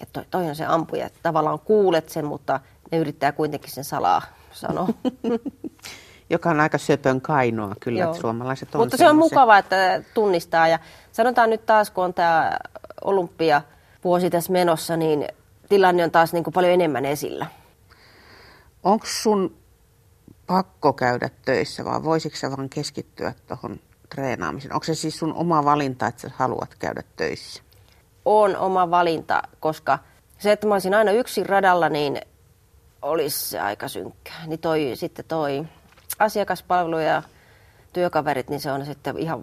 että 0.00 0.12
toi, 0.12 0.24
toi 0.30 0.48
on 0.48 0.56
se 0.56 0.64
ampuja. 0.64 1.10
Tavallaan 1.22 1.58
kuulet 1.58 2.08
sen, 2.08 2.24
mutta 2.24 2.60
ne 2.92 2.98
yrittää 2.98 3.32
kuitenkin 3.32 3.70
sen 3.70 3.84
salaa 3.84 4.22
sanoa. 4.52 4.88
Joka 6.30 6.50
on 6.50 6.60
aika 6.60 6.78
söpön 6.78 7.20
kainoa 7.20 7.74
kyllä, 7.80 8.04
että 8.04 8.20
suomalaiset 8.20 8.74
on 8.74 8.80
Mutta 8.80 8.96
se 8.96 9.04
on 9.04 9.10
semmoisia. 9.10 9.34
mukava, 9.34 9.58
että 9.58 10.02
tunnistaa. 10.14 10.68
Ja 10.68 10.78
sanotaan 11.12 11.50
nyt 11.50 11.66
taas, 11.66 11.90
kun 11.90 12.04
on 12.04 12.14
tämä 12.14 12.56
olympia 13.04 13.62
vuosi 14.04 14.30
tässä 14.30 14.52
menossa, 14.52 14.96
niin 14.96 15.28
tilanne 15.68 16.04
on 16.04 16.10
taas 16.10 16.32
niin 16.32 16.44
kuin 16.44 16.54
paljon 16.54 16.72
enemmän 16.72 17.04
esillä. 17.04 17.46
Onko 18.82 19.06
sun 19.08 19.56
pakko 20.46 20.92
käydä 20.92 21.30
töissä 21.44 21.84
vai 21.84 22.02
voisitko 22.04 22.38
sä 22.38 22.50
vaan 22.56 22.68
keskittyä 22.68 23.34
tuohon 23.48 23.80
treenaamiseen? 24.10 24.74
Onko 24.74 24.84
se 24.84 24.94
siis 24.94 25.18
sun 25.18 25.34
oma 25.34 25.64
valinta, 25.64 26.06
että 26.06 26.22
sä 26.22 26.30
haluat 26.34 26.74
käydä 26.78 27.02
töissä? 27.16 27.62
On 28.24 28.56
oma 28.56 28.90
valinta, 28.90 29.42
koska 29.60 29.98
se, 30.38 30.52
että 30.52 30.66
mä 30.66 30.74
olisin 30.74 30.94
aina 30.94 31.10
yksin 31.10 31.46
radalla, 31.46 31.88
niin 31.88 32.20
olisi 33.02 33.48
se 33.48 33.60
aika 33.60 33.88
synkkää. 33.88 34.46
Niin 34.46 34.60
toi, 34.60 34.90
sitten 34.94 35.24
toi 35.24 35.64
asiakaspalvelu 36.18 36.98
ja 36.98 37.22
työkaverit, 37.92 38.50
niin 38.50 38.60
se 38.60 38.72
on 38.72 38.86
sitten 38.86 39.18
ihan 39.18 39.42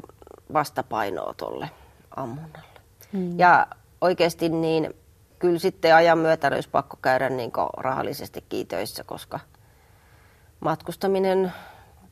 vastapainoa 0.54 1.34
tolle 1.34 1.70
ammunnalle. 2.16 2.80
Mm. 3.12 3.40
Ja 3.40 3.68
oikeasti 4.02 4.50
niin 4.50 4.94
kyllä 5.40 5.60
sitten 5.60 5.96
ajan 5.96 6.18
myötä 6.18 6.48
olisi 6.48 6.70
pakko 6.70 6.98
käydä 7.02 7.30
niin 7.30 7.52
rahallisesti 7.78 8.46
töissä, 8.68 9.04
koska 9.04 9.40
matkustaminen, 10.60 11.54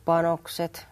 panokset, 0.05 0.87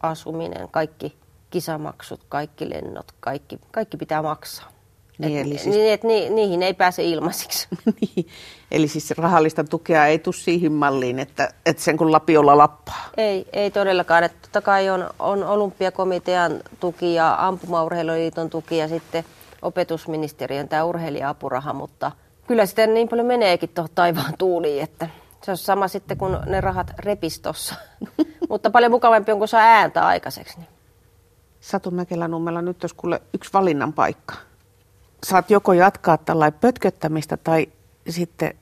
asuminen, 0.00 0.68
kaikki 0.70 1.18
kisamaksut, 1.50 2.24
kaikki 2.28 2.70
lennot, 2.70 3.12
kaikki, 3.20 3.60
kaikki 3.70 3.96
pitää 3.96 4.22
maksaa. 4.22 4.72
Niin, 5.18 5.38
et, 5.38 5.46
eli 5.46 5.58
siis- 5.58 5.76
niin, 5.76 5.92
et, 5.92 6.04
ni, 6.04 6.30
niihin 6.30 6.62
ei 6.62 6.74
pääse 6.74 7.04
ilmaisiksi. 7.04 7.68
Niin. 8.00 8.28
Eli 8.70 8.88
siis 8.88 9.10
rahallista 9.10 9.64
tukea 9.64 10.06
ei 10.06 10.18
tule 10.18 10.34
siihen 10.34 10.72
malliin, 10.72 11.18
että, 11.18 11.48
että 11.66 11.82
sen 11.82 11.96
kun 11.96 12.12
lapiolla 12.12 12.58
lappaa. 12.58 13.08
Ei, 13.16 13.46
ei 13.52 13.70
todellakaan. 13.70 14.24
Että 14.24 14.38
totta 14.42 14.60
kai 14.60 14.90
on, 14.90 15.10
on 15.18 15.44
olympiakomitean 15.44 16.60
tuki 16.80 17.14
ja 17.14 17.36
ampumaurheiluliiton 17.38 18.50
tuki 18.50 18.76
ja 18.76 18.88
sitten 18.88 19.24
opetusministeriön 19.62 20.68
tämä 20.68 20.84
urheilija-apuraha, 20.84 21.72
mutta 21.72 22.12
kyllä 22.46 22.66
sitä 22.66 22.86
niin 22.86 23.08
paljon 23.08 23.26
meneekin 23.26 23.68
tuohon 23.68 23.90
taivaan 23.94 24.34
tuuliin, 24.38 24.82
että 24.82 25.08
se 25.44 25.50
on 25.50 25.56
sama 25.56 25.88
sitten 25.88 26.18
kun 26.18 26.38
ne 26.46 26.60
rahat 26.60 26.90
repistossa. 26.98 27.74
mutta 28.50 28.70
paljon 28.70 28.92
mukavampi 28.92 29.32
on, 29.32 29.38
kun 29.38 29.48
saa 29.48 29.60
ääntä 29.60 30.06
aikaiseksi. 30.06 30.58
Niin. 30.58 30.68
Satu 31.60 31.90
Mäkelä-Nummella 31.90 32.62
nyt 32.62 32.84
olisi 32.84 32.94
kuule 32.96 33.22
yksi 33.34 33.52
valinnan 33.52 33.92
paikka. 33.92 34.34
Saat 35.24 35.50
joko 35.50 35.72
jatkaa 35.72 36.18
tällainen 36.18 36.60
pötköttämistä 36.60 37.36
tai 37.36 37.66
sitten 38.08 38.54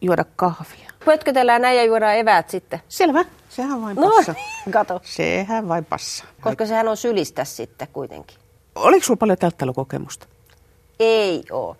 juoda 0.00 0.24
kahvia. 0.36 0.90
Pötkötellään 1.04 1.62
näin 1.62 1.76
ja 1.76 1.84
juodaan 1.84 2.16
eväät 2.16 2.50
sitten. 2.50 2.80
Selvä, 2.88 3.24
sehän 3.48 3.82
vain 3.82 3.96
No, 3.96 4.10
passa. 4.10 4.34
kato. 4.70 5.00
Sehän 5.04 5.68
vain 5.68 5.84
passa. 5.84 6.24
Koska 6.40 6.66
sehän 6.66 6.88
on 6.88 6.96
sylistä 6.96 7.44
sitten 7.44 7.88
kuitenkin. 7.92 8.36
Oliko 8.74 9.06
sulla 9.06 9.18
paljon 9.18 9.38
telttailukokemusta? 9.38 10.26
Ei 11.00 11.44
ole. 11.50 11.76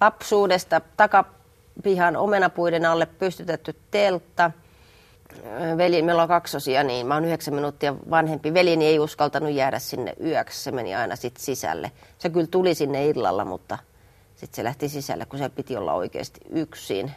Lapsuudesta 0.00 0.80
takapihan 0.96 2.16
omenapuiden 2.16 2.84
alle 2.84 3.06
pystytetty 3.06 3.76
teltta. 3.90 4.50
Veli, 5.76 6.02
meillä 6.02 6.22
on 6.22 6.28
kaksosia, 6.28 6.82
niin 6.84 7.06
mä 7.06 7.14
oon 7.14 7.24
yhdeksän 7.24 7.54
minuuttia 7.54 7.94
vanhempi. 8.10 8.54
Veljeni 8.54 8.86
ei 8.86 8.98
uskaltanut 8.98 9.52
jäädä 9.52 9.78
sinne 9.78 10.14
yöksi, 10.24 10.62
se 10.62 10.72
meni 10.72 10.94
aina 10.94 11.16
sit 11.16 11.36
sisälle. 11.36 11.92
Se 12.18 12.30
kyllä 12.30 12.46
tuli 12.46 12.74
sinne 12.74 13.06
illalla, 13.06 13.44
mutta 13.44 13.78
sitten 14.36 14.56
se 14.56 14.64
lähti 14.64 14.88
sisälle, 14.88 15.26
kun 15.26 15.38
se 15.38 15.48
piti 15.48 15.76
olla 15.76 15.92
oikeasti 15.92 16.40
yksin. 16.50 17.12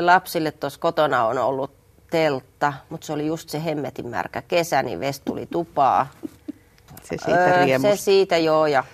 Lapsille 0.00 0.50
tuossa 0.50 0.80
kotona 0.80 1.26
on 1.26 1.38
ollut 1.38 1.70
teltta, 2.10 2.72
mutta 2.88 3.06
se 3.06 3.12
oli 3.12 3.26
just 3.26 3.48
se 3.48 3.64
hemmetin 3.64 4.08
märkä 4.08 4.42
kesä, 4.42 4.82
niin 4.82 5.00
Vest 5.00 5.22
tuli 5.24 5.46
tupaa. 5.46 6.10
Se 7.02 7.16
siitä 7.24 7.44
Öö, 7.44 7.64
riemusta. 7.64 7.96
se 7.96 8.02
siitä 8.02 8.36
joo, 8.38 8.66
ja 8.66 8.84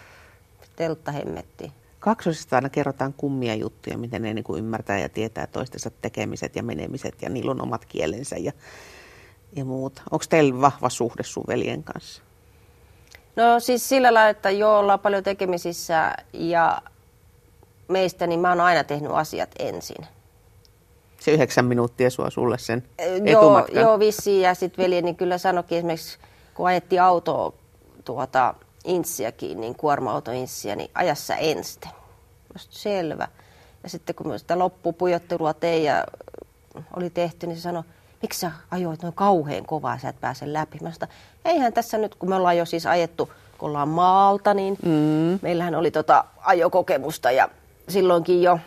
teltta 0.76 1.12
hemmetti. 1.12 1.72
Kaksosista 2.00 2.56
aina 2.56 2.68
kerrotaan 2.68 3.12
kummia 3.12 3.54
juttuja, 3.54 3.98
miten 3.98 4.22
ne 4.22 4.34
niin 4.34 4.44
kuin 4.44 4.58
ymmärtää 4.58 4.98
ja 4.98 5.08
tietää 5.08 5.46
toistensa 5.46 5.90
tekemiset 6.02 6.56
ja 6.56 6.62
menemiset 6.62 7.22
ja 7.22 7.28
niillä 7.28 7.50
on 7.50 7.62
omat 7.62 7.84
kielensä 7.84 8.36
ja, 8.36 8.52
ja 9.56 9.64
muuta. 9.64 10.02
Onko 10.10 10.24
teillä 10.28 10.60
vahva 10.60 10.88
suhde 10.88 11.22
sun 11.22 11.44
veljen 11.48 11.84
kanssa? 11.84 12.22
No 13.36 13.60
siis 13.60 13.88
sillä 13.88 14.14
lailla, 14.14 14.30
että 14.30 14.50
joo, 14.50 14.78
ollaan 14.78 15.00
paljon 15.00 15.22
tekemisissä 15.24 16.14
ja 16.32 16.82
meistä, 17.88 18.26
niin 18.26 18.40
mä 18.40 18.48
oon 18.48 18.60
aina 18.60 18.84
tehnyt 18.84 19.12
asiat 19.12 19.50
ensin. 19.58 20.06
Se 21.20 21.30
yhdeksän 21.30 21.64
minuuttia 21.64 22.10
sua 22.10 22.30
sulle 22.30 22.58
sen 22.58 22.82
Joo, 22.98 23.40
etumatkan. 23.40 23.82
joo 23.82 23.98
vissiin. 23.98 24.42
Ja 24.42 24.54
sitten 24.54 24.82
veljeni 24.84 25.14
kyllä 25.14 25.38
sanoikin 25.38 25.78
esimerkiksi, 25.78 26.18
kun 26.54 26.66
ajettiin 26.66 27.02
autoa 27.02 27.52
tuota 28.04 28.54
inssiäkin, 28.84 29.60
niin 29.60 29.74
kuorma-auto 29.74 30.30
inssiä, 30.30 30.76
niin 30.76 30.90
ajassa 30.94 31.36
ensin. 31.36 31.82
Selvä. 32.58 33.28
Ja 33.82 33.88
sitten 33.88 34.14
kun 34.14 34.38
sitä 34.38 34.58
loppupujottelua 34.58 35.54
tein 35.54 35.84
ja 35.84 36.04
oli 36.96 37.10
tehty, 37.10 37.46
niin 37.46 37.56
se 37.56 37.62
sanoi, 37.62 37.82
miksi 38.22 38.40
sä 38.40 38.52
ajoit 38.70 39.02
noin 39.02 39.14
kauhean 39.14 39.66
kovaa, 39.66 39.98
sä 39.98 40.08
et 40.08 40.20
pääse 40.20 40.52
läpi. 40.52 40.78
Mä 40.82 40.92
sanoin, 40.92 41.16
eihän 41.44 41.72
tässä 41.72 41.98
nyt, 41.98 42.14
kun 42.14 42.28
me 42.28 42.34
ollaan 42.34 42.56
jo 42.56 42.64
siis 42.64 42.86
ajettu, 42.86 43.30
kun 43.58 43.68
ollaan 43.68 43.88
maalta, 43.88 44.54
niin 44.54 44.78
mm. 44.82 45.38
meillähän 45.42 45.74
oli 45.74 45.90
tota 45.90 46.24
ajokokemusta 46.40 47.30
ja 47.30 47.48
silloinkin 47.88 48.42
jo 48.42 48.58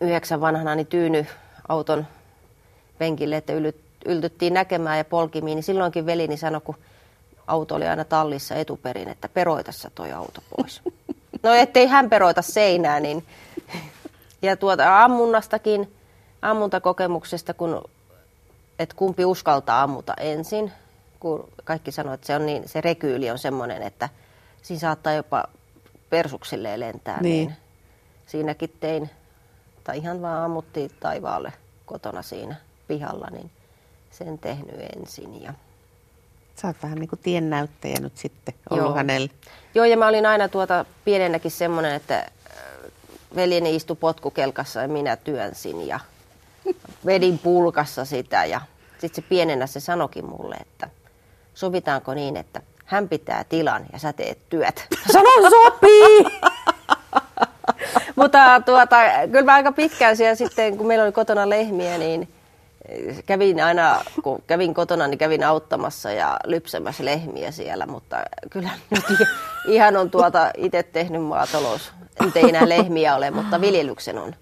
yhdeksän 0.00 0.40
vanhana 0.40 0.74
niin 0.74 0.86
tyyny 0.86 1.26
auton 1.68 2.06
penkille, 2.98 3.36
että 3.36 3.52
yltyttiin 4.06 4.54
näkemään 4.54 4.98
ja 4.98 5.04
polkimiin, 5.04 5.56
niin 5.56 5.62
silloinkin 5.62 6.06
velini 6.06 6.36
sanoi, 6.36 6.60
kun 6.60 6.76
auto 7.46 7.74
oli 7.74 7.86
aina 7.86 8.04
tallissa 8.04 8.54
etuperin, 8.54 9.08
että 9.08 9.28
peroita 9.28 9.72
sä 9.72 9.90
toi 9.94 10.12
auto 10.12 10.42
pois. 10.56 10.82
No 11.42 11.52
ettei 11.52 11.86
hän 11.86 12.10
peroita 12.10 12.42
seinää, 12.42 13.00
niin... 13.00 13.26
Ja 14.42 14.56
tuota 14.56 15.04
ammunnastakin, 15.04 15.94
ammuntakokemuksesta, 16.42 17.54
kun, 17.54 17.84
että 18.78 18.96
kumpi 18.96 19.24
uskaltaa 19.24 19.82
ammuta 19.82 20.14
ensin, 20.20 20.72
kun 21.20 21.48
kaikki 21.64 21.92
sanoo, 21.92 22.14
että 22.14 22.26
se, 22.26 22.36
on 22.36 22.46
niin, 22.46 22.68
se 22.68 22.80
rekyyli 22.80 23.30
on 23.30 23.38
semmoinen, 23.38 23.82
että 23.82 24.08
siinä 24.62 24.80
saattaa 24.80 25.12
jopa 25.12 25.44
persuksille 26.10 26.80
lentää. 26.80 27.20
Niin. 27.20 27.48
niin 27.48 27.56
siinäkin 28.26 28.76
tein, 28.80 29.10
tai 29.84 29.98
ihan 29.98 30.22
vaan 30.22 30.44
ammuttiin 30.44 30.90
taivaalle 31.00 31.52
kotona 31.86 32.22
siinä 32.22 32.56
pihalla, 32.88 33.28
niin 33.30 33.50
sen 34.10 34.38
tehnyt 34.38 34.80
ensin. 34.96 35.42
Ja... 35.42 35.54
Sä 36.56 36.66
oot 36.66 36.76
vähän 36.82 36.98
niin 36.98 37.08
kuin 37.08 37.20
tiennäyttäjä 37.22 38.00
nyt 38.00 38.16
sitten 38.16 38.54
ollut 38.70 38.86
Joo. 38.86 38.94
hänelle. 38.94 39.30
Joo, 39.74 39.84
ja 39.84 39.96
mä 39.96 40.08
olin 40.08 40.26
aina 40.26 40.48
tuota 40.48 40.84
pienenäkin 41.04 41.50
semmoinen, 41.50 41.94
että 41.94 42.18
äh, 42.18 42.26
veljeni 43.36 43.76
istui 43.76 43.96
potkukelkassa 43.96 44.82
ja 44.82 44.88
minä 44.88 45.16
työnsin 45.16 45.86
ja 45.86 46.00
vedin 47.06 47.38
pulkassa 47.38 48.04
sitä. 48.04 48.44
Ja 48.44 48.60
sitten 48.98 49.22
se 49.22 49.28
pienenä 49.28 49.66
se 49.66 49.80
sanokin 49.80 50.24
mulle, 50.24 50.54
että 50.54 50.88
sovitaanko 51.54 52.14
niin, 52.14 52.36
että 52.36 52.62
hän 52.84 53.08
pitää 53.08 53.44
tilan 53.44 53.86
ja 53.92 53.98
sä 53.98 54.12
teet 54.12 54.38
työt. 54.48 54.86
Sanon 55.12 55.50
sopii! 55.50 56.40
Mutta 58.16 58.60
tuota, 58.60 58.96
kyllä 59.30 59.44
mä 59.44 59.54
aika 59.54 59.72
pitkään 59.72 60.16
siellä 60.16 60.34
sitten, 60.34 60.76
kun 60.76 60.86
meillä 60.86 61.04
oli 61.04 61.12
kotona 61.12 61.48
lehmiä, 61.48 61.98
niin 61.98 62.33
kävin 63.26 63.64
aina, 63.64 64.04
kun 64.22 64.42
kävin 64.46 64.74
kotona, 64.74 65.06
niin 65.06 65.18
kävin 65.18 65.44
auttamassa 65.44 66.12
ja 66.12 66.36
lypsämässä 66.44 67.04
lehmiä 67.04 67.50
siellä, 67.50 67.86
mutta 67.86 68.24
kyllä 68.50 68.70
nyt 68.90 69.04
ihan 69.68 69.96
on 69.96 70.10
tuota 70.10 70.50
itse 70.56 70.82
tehnyt 70.82 71.22
maatalous. 71.22 71.92
Nyt 72.20 72.36
ei 72.36 72.48
enää 72.48 72.68
lehmiä 72.68 73.16
ole, 73.16 73.30
mutta 73.30 73.60
viljelyksen 73.60 74.18
on. 74.18 74.34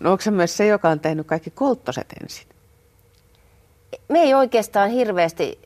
No 0.00 0.12
onko 0.12 0.22
se 0.22 0.30
myös 0.30 0.56
se, 0.56 0.66
joka 0.66 0.88
on 0.88 1.00
tehnyt 1.00 1.26
kaikki 1.26 1.50
kolttoset 1.50 2.06
ensin? 2.22 2.46
Me 4.08 4.18
ei 4.18 4.34
oikeastaan 4.34 4.90
hirveästi, 4.90 5.58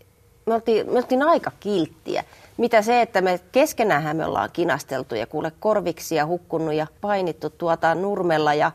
me 0.46 0.54
oltiin, 0.54 0.92
me 0.92 0.98
oltiin 0.98 1.22
aika 1.22 1.52
kilttiä. 1.60 2.24
Mitä 2.56 2.82
se, 2.82 3.02
että 3.02 3.20
me 3.20 3.40
keskenään 3.52 4.16
me 4.16 4.26
ollaan 4.26 4.50
kinasteltu 4.52 5.14
ja 5.14 5.26
kuule 5.26 5.52
korviksia 5.60 6.26
hukkunut 6.26 6.74
ja 6.74 6.86
painittu 7.00 7.50
tuota 7.50 7.94
nurmella 7.94 8.54
ja 8.54 8.72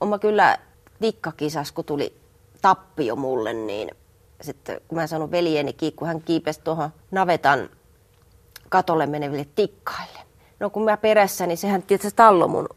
oma 0.00 0.18
kyllä 0.18 0.58
tikkakisas, 1.00 1.72
kun 1.72 1.84
tuli 1.84 2.19
tappio 2.62 3.16
mulle, 3.16 3.52
niin 3.52 3.90
sitten 4.40 4.80
kun 4.88 4.98
mä 4.98 5.06
sanon 5.06 5.30
veljeni, 5.30 5.74
kun 5.96 6.08
hän 6.08 6.22
kiipesi 6.22 6.60
tuohon 6.60 6.90
navetan 7.10 7.70
katolle 8.68 9.06
meneville 9.06 9.46
tikkaille. 9.54 10.18
No 10.60 10.70
kun 10.70 10.84
mä 10.84 10.96
perässä, 10.96 11.46
niin 11.46 11.58
sehän 11.58 11.82
tietysti 11.82 12.16
tallo 12.16 12.48
mun 12.48 12.68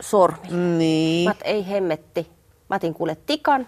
sormi. 0.00 0.48
Niin. 0.78 1.28
Mä 1.28 1.34
ei 1.44 1.68
hemmetti. 1.68 2.30
Mä 2.70 2.76
otin 2.76 2.94
kuule 2.94 3.16
tikan 3.26 3.66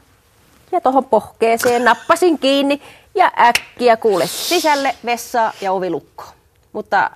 ja 0.72 0.80
tuohon 0.80 1.04
pohkeeseen 1.04 1.84
nappasin 1.84 2.38
kiinni 2.38 2.82
ja 3.14 3.32
äkkiä 3.38 3.96
kuule 3.96 4.26
sisälle 4.26 4.96
vessaa 5.04 5.52
ja 5.60 5.72
ovi 5.72 5.90
lukkoon. 5.90 6.32
Mutta 6.72 7.10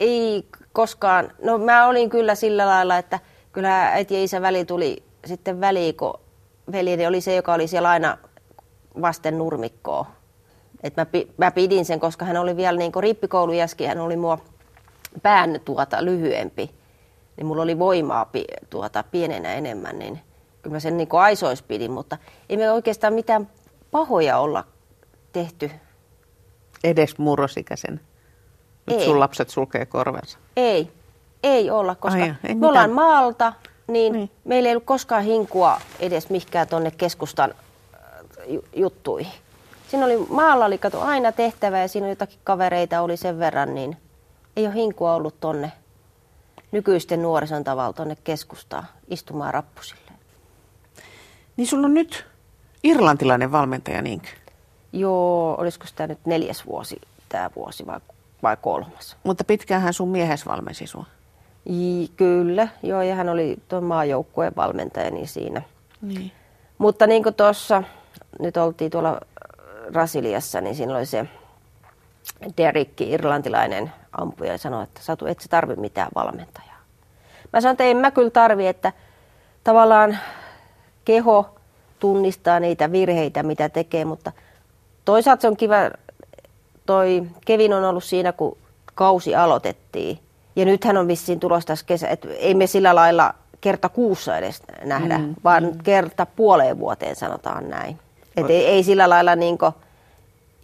ei 0.00 0.46
koskaan, 0.72 1.32
no 1.42 1.58
mä 1.58 1.86
olin 1.86 2.10
kyllä 2.10 2.34
sillä 2.34 2.66
lailla, 2.66 2.98
että 2.98 3.18
kyllä 3.52 3.84
äiti 3.84 4.14
ja 4.14 4.24
isä 4.24 4.42
väli 4.42 4.64
tuli 4.64 5.02
sitten 5.24 5.60
väliin, 5.60 5.96
kun 5.96 6.20
veljeni 6.72 7.06
oli 7.06 7.20
se, 7.20 7.34
joka 7.34 7.54
oli 7.54 7.68
siellä 7.68 7.88
aina 7.88 8.18
vasten 9.02 9.38
nurmikkoa. 9.38 10.06
Et 10.82 10.96
mä, 10.96 11.06
mä 11.36 11.50
pidin 11.50 11.84
sen, 11.84 12.00
koska 12.00 12.24
hän 12.24 12.36
oli 12.36 12.56
vielä 12.56 12.78
niin 12.78 12.92
rippikoulujäski, 13.00 13.86
hän 13.86 13.98
oli 14.00 14.16
mua 14.16 14.38
pään 15.22 15.60
tuota 15.64 16.04
lyhyempi. 16.04 16.70
Niin 17.36 17.46
mulla 17.46 17.62
oli 17.62 17.78
voimaa 17.78 18.24
pi- 18.24 18.44
tuota, 18.70 19.04
pienenä 19.10 19.54
enemmän, 19.54 19.98
niin 19.98 20.20
kyllä 20.62 20.74
mä 20.74 20.80
sen 20.80 20.96
niin 20.96 21.08
aisois 21.12 21.62
pidin, 21.62 21.90
mutta 21.90 22.18
ei 22.48 22.56
me 22.56 22.70
oikeastaan 22.70 23.14
mitään 23.14 23.48
pahoja 23.90 24.38
olla 24.38 24.64
tehty. 25.32 25.70
Edes 26.84 27.18
murrosikäisen. 27.18 28.00
Nyt 28.86 29.00
Ei. 29.00 29.04
sun 29.04 29.20
lapset 29.20 29.50
sulkee 29.50 29.86
korvensa. 29.86 30.38
Ei, 30.56 30.92
ei 31.42 31.70
olla, 31.70 31.94
koska 31.94 32.22
Ai 32.22 32.54
me 32.54 32.66
ollaan 32.66 32.90
maalta, 32.90 33.52
niin, 33.92 34.12
Niin. 34.12 34.30
meillä 34.44 34.68
ei 34.68 34.72
ollut 34.74 34.84
koskaan 34.84 35.22
hinkua 35.24 35.80
edes 36.00 36.30
mihinkään 36.30 36.68
tuonne 36.68 36.90
keskustan 36.90 37.54
äh, 37.94 38.00
ju- 38.48 38.64
juttuihin. 38.76 39.32
Siinä 39.88 40.06
oli, 40.06 40.16
maalla 40.28 40.64
oli 40.64 40.78
kato 40.78 41.00
aina 41.00 41.32
tehtävä 41.32 41.78
ja 41.78 41.88
siinä 41.88 42.04
oli 42.04 42.12
jotakin 42.12 42.38
kavereita 42.44 43.00
oli 43.00 43.16
sen 43.16 43.38
verran, 43.38 43.74
niin 43.74 43.96
ei 44.56 44.66
ole 44.66 44.74
hinkua 44.74 45.14
ollut 45.14 45.40
tonne 45.40 45.72
nykyisten 46.72 47.22
nuorison 47.22 47.64
tavalla 47.64 47.92
tuonne 47.92 48.16
keskustaan 48.24 48.86
istumaan 49.08 49.54
rappusille. 49.54 50.12
Niin 51.56 51.66
sulla 51.66 51.86
on 51.86 51.94
nyt 51.94 52.26
irlantilainen 52.84 53.52
valmentaja, 53.52 54.02
niinkö? 54.02 54.28
Joo, 54.92 55.54
olisiko 55.58 55.84
tämä 55.96 56.06
nyt 56.06 56.18
neljäs 56.26 56.66
vuosi 56.66 57.00
tämä 57.28 57.50
vuosi 57.56 57.86
vai, 57.86 58.00
vai 58.42 58.56
kolmas? 58.62 59.16
Mutta 59.24 59.44
pitkäänhän 59.44 59.94
sun 59.94 60.08
miehes 60.08 60.46
valmensi 60.46 60.86
sua. 60.86 61.04
Kyllä, 62.16 62.68
joo, 62.82 63.02
ja 63.02 63.14
hän 63.14 63.28
oli 63.28 63.56
tuon 63.68 63.84
maajoukkueen 63.84 64.52
valmentajani 64.56 65.26
siinä. 65.26 65.62
Niin. 66.02 66.32
Mutta 66.78 67.06
niin 67.06 67.22
kuin 67.22 67.34
tuossa, 67.34 67.82
nyt 68.38 68.56
oltiin 68.56 68.90
tuolla 68.90 69.20
Brasiliassa, 69.92 70.60
niin 70.60 70.74
siinä 70.74 70.96
oli 70.96 71.06
se 71.06 71.26
Derikki, 72.56 73.10
irlantilainen 73.10 73.92
ampuja, 74.12 74.52
ja 74.52 74.58
sanoi, 74.58 74.82
että 74.82 75.00
Satu, 75.02 75.26
et 75.26 75.40
sä 75.40 75.48
tarvi 75.48 75.76
mitään 75.76 76.08
valmentajaa. 76.14 76.78
Mä 77.52 77.60
sanoin, 77.60 77.74
että 77.74 77.84
en 77.84 77.96
mä 77.96 78.10
kyllä 78.10 78.30
tarvi, 78.30 78.66
että 78.66 78.92
tavallaan 79.64 80.18
keho 81.04 81.54
tunnistaa 81.98 82.60
niitä 82.60 82.92
virheitä, 82.92 83.42
mitä 83.42 83.68
tekee, 83.68 84.04
mutta 84.04 84.32
toisaalta 85.04 85.40
se 85.40 85.48
on 85.48 85.56
kiva, 85.56 85.76
toi 86.86 87.22
Kevin 87.44 87.72
on 87.72 87.84
ollut 87.84 88.04
siinä, 88.04 88.32
kun 88.32 88.58
kausi 88.94 89.34
aloitettiin. 89.34 90.18
Ja 90.56 90.64
nythän 90.64 90.96
on 90.96 91.08
vissiin 91.08 91.40
tulossa 91.40 91.66
tässä 91.66 91.86
kesä, 91.86 92.08
että 92.08 92.28
ei 92.28 92.54
me 92.54 92.66
sillä 92.66 92.94
lailla 92.94 93.34
kerta 93.60 93.88
kuussa 93.88 94.38
edes 94.38 94.62
nähdä, 94.84 95.18
mm, 95.18 95.34
vaan 95.44 95.64
mm. 95.64 95.78
kerta 95.82 96.26
puoleen 96.26 96.78
vuoteen 96.78 97.16
sanotaan 97.16 97.70
näin. 97.70 97.98
Et 98.36 98.50
ei, 98.50 98.66
ei 98.66 98.82
sillä 98.82 99.08
lailla 99.08 99.36
niinku 99.36 99.72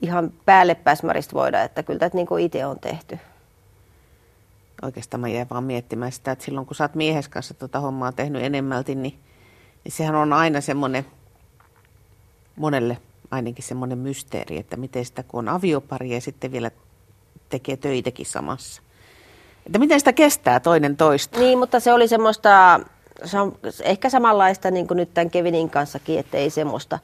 ihan 0.03 0.33
päälle 0.45 0.75
pääsmäristä 0.75 1.35
voida, 1.35 1.63
että 1.63 1.83
kyllä 1.83 1.99
tätä 1.99 2.17
niinku 2.17 2.37
itse 2.37 2.67
on 2.67 2.79
tehty. 2.81 3.19
Oikeastaan 4.83 5.21
mä 5.21 5.29
jäin 5.29 5.47
vaan 5.51 5.65
miettimään 5.65 6.13
sitä, 6.13 6.33
että 6.33 6.45
silloin 6.45 6.67
kun 6.67 6.77
sä 6.77 6.85
oot 6.85 6.95
miehes 6.95 7.29
kanssa 7.29 7.55
tuota 7.55 7.81
hommaa 7.81 8.13
tehnyt 8.13 8.43
enemmälti, 8.43 8.95
niin, 8.95 9.19
niin 9.85 9.93
sehän 9.93 10.15
on 10.15 10.33
aina 10.33 10.61
semmoinen, 10.61 11.07
monelle 12.57 12.99
ainakin 13.31 13.65
semmoinen 13.65 13.99
mysteeri, 13.99 14.59
että 14.59 14.77
miten 14.77 15.05
sitä 15.05 15.23
kun 15.23 15.39
on 15.39 15.55
aviopari 15.55 16.15
ja 16.15 16.21
sitten 16.21 16.53
vielä 16.53 16.71
tekee 17.49 17.77
töitäkin 17.77 18.27
samassa. 18.27 18.83
Että 19.69 19.79
miten 19.79 19.99
sitä 19.99 20.13
kestää 20.13 20.61
toinen 20.61 20.97
toista? 20.97 21.39
Niin, 21.39 21.59
mutta 21.59 21.81
se 21.81 21.93
oli 21.93 22.09
semmoista, 22.09 22.81
se 23.25 23.41
on 23.41 23.57
ehkä 23.83 24.11
samanlaista 24.11 24.71
niin 24.71 24.87
kuin 24.87 24.97
nyt 24.97 25.15
tämän 25.15 25.31
Kevinin 25.31 25.71
kanssakin, 25.71 26.19
että 26.19 26.37
ei 26.37 26.51
semmoista. 26.51 26.99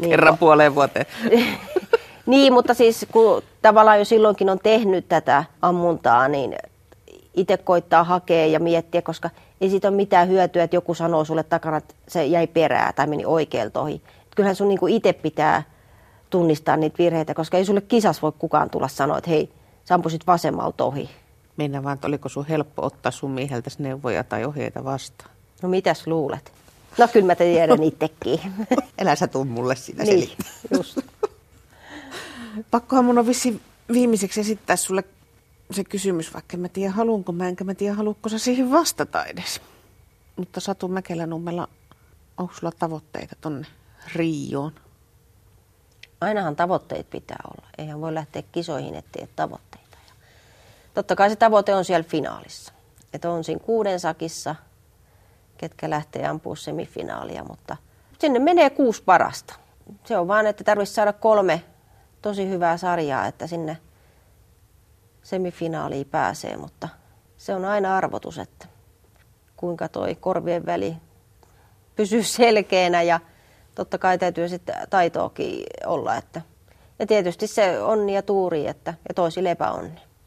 niin 0.00 0.10
Kerran 0.10 0.38
puoleen 0.38 0.74
vuoteen. 0.74 1.06
niin, 2.26 2.52
mutta 2.52 2.74
siis 2.74 3.06
kun 3.12 3.42
tavallaan 3.62 3.98
jo 3.98 4.04
silloinkin 4.04 4.50
on 4.50 4.58
tehnyt 4.58 5.08
tätä 5.08 5.44
ammuntaa, 5.62 6.28
niin 6.28 6.54
itse 7.34 7.56
koittaa 7.56 8.04
hakea 8.04 8.46
ja 8.46 8.60
miettiä, 8.60 9.02
koska 9.02 9.30
ei 9.60 9.70
siitä 9.70 9.88
ole 9.88 9.96
mitään 9.96 10.28
hyötyä, 10.28 10.62
että 10.62 10.76
joku 10.76 10.94
sanoo 10.94 11.24
sulle 11.24 11.42
takana, 11.42 11.76
että 11.76 11.94
se 12.08 12.26
jäi 12.26 12.46
perää 12.46 12.92
tai 12.92 13.06
meni 13.06 13.24
oikealta 13.26 13.80
ohi. 13.80 14.02
Kyllähän 14.36 14.56
sun 14.56 14.68
niinku 14.68 14.86
itse 14.86 15.12
pitää 15.12 15.62
tunnistaa 16.30 16.76
niitä 16.76 16.98
virheitä, 16.98 17.34
koska 17.34 17.56
ei 17.56 17.64
sulle 17.64 17.80
kisas 17.80 18.22
voi 18.22 18.32
kukaan 18.38 18.70
tulla 18.70 18.88
sanoa, 18.88 19.18
että 19.18 19.30
hei, 19.30 19.52
sä 19.84 19.94
ampusit 19.94 20.26
vasemmalta 20.26 20.84
ohi. 20.84 21.10
Mennä 21.62 21.82
vaan, 21.82 21.94
että 21.94 22.06
oliko 22.06 22.28
sun 22.28 22.46
helppo 22.46 22.86
ottaa 22.86 23.12
sun 23.12 23.30
mieheltäsi 23.30 23.82
neuvoja 23.82 24.24
tai 24.24 24.44
ohjeita 24.44 24.84
vastaan? 24.84 25.30
No 25.62 25.68
mitäs 25.68 26.06
luulet? 26.06 26.52
No 26.98 27.08
kyllä 27.08 27.26
mä 27.26 27.34
tiedän 27.34 27.82
itsekin. 27.82 28.40
Älä 29.00 29.16
sä 29.16 29.26
tuu 29.26 29.44
mulle 29.44 29.76
sitä 29.76 30.02
niin, 30.02 30.30
just. 30.74 30.98
Pakkohan 32.70 33.04
mun 33.04 33.18
on 33.18 33.26
vissi 33.26 33.60
viimeiseksi 33.92 34.40
esittää 34.40 34.76
sulle 34.76 35.04
se 35.70 35.84
kysymys, 35.84 36.34
vaikka 36.34 36.56
mä 36.56 36.68
tiedä 36.68 36.92
haluanko 36.92 37.32
mä, 37.32 37.48
enkä 37.48 37.64
mä 37.64 37.74
tiedä 37.74 37.94
haluatko 37.94 38.28
sä 38.28 38.38
siihen 38.38 38.70
vastata 38.70 39.24
edes. 39.24 39.60
Mutta 40.36 40.60
Satu 40.60 40.88
Mäkelänummella, 40.88 41.68
onko 42.36 42.54
sulla 42.54 42.72
tavoitteita 42.78 43.36
tonne 43.40 43.66
Rioon? 44.14 44.72
Ainahan 46.20 46.56
tavoitteet 46.56 47.10
pitää 47.10 47.40
olla. 47.44 47.68
Eihän 47.78 48.00
voi 48.00 48.14
lähteä 48.14 48.42
kisoihin 48.52 48.94
ettei 48.94 49.28
tavoitteita. 49.36 49.81
Totta 50.94 51.16
kai 51.16 51.30
se 51.30 51.36
tavoite 51.36 51.74
on 51.74 51.84
siellä 51.84 52.08
finaalissa. 52.08 52.72
Että 53.12 53.30
on 53.30 53.44
siinä 53.44 53.64
kuuden 53.64 54.00
sakissa, 54.00 54.54
ketkä 55.56 55.90
lähtee 55.90 56.26
ampua 56.26 56.56
semifinaalia, 56.56 57.44
mutta 57.44 57.76
sinne 58.18 58.38
menee 58.38 58.70
kuusi 58.70 59.02
parasta. 59.02 59.54
Se 60.04 60.18
on 60.18 60.28
vaan, 60.28 60.46
että 60.46 60.64
tarvitsisi 60.64 60.94
saada 60.94 61.12
kolme 61.12 61.62
tosi 62.22 62.48
hyvää 62.48 62.76
sarjaa, 62.76 63.26
että 63.26 63.46
sinne 63.46 63.78
semifinaaliin 65.22 66.06
pääsee, 66.06 66.56
mutta 66.56 66.88
se 67.36 67.54
on 67.54 67.64
aina 67.64 67.96
arvotus, 67.96 68.38
että 68.38 68.66
kuinka 69.56 69.88
toi 69.88 70.14
korvien 70.14 70.66
väli 70.66 70.96
pysyä 71.96 72.22
selkeänä 72.22 73.02
ja 73.02 73.20
totta 73.74 73.98
kai 73.98 74.18
täytyy 74.18 74.48
sitten 74.48 74.74
taitoakin 74.90 75.64
olla. 75.86 76.16
Että, 76.16 76.42
ja 76.98 77.06
tietysti 77.06 77.46
se 77.46 77.82
onni 77.82 78.14
ja 78.14 78.22
tuuri 78.22 78.66
että, 78.66 78.94
ja 79.08 79.14
toisille 79.14 79.50
epäonni. 79.50 80.00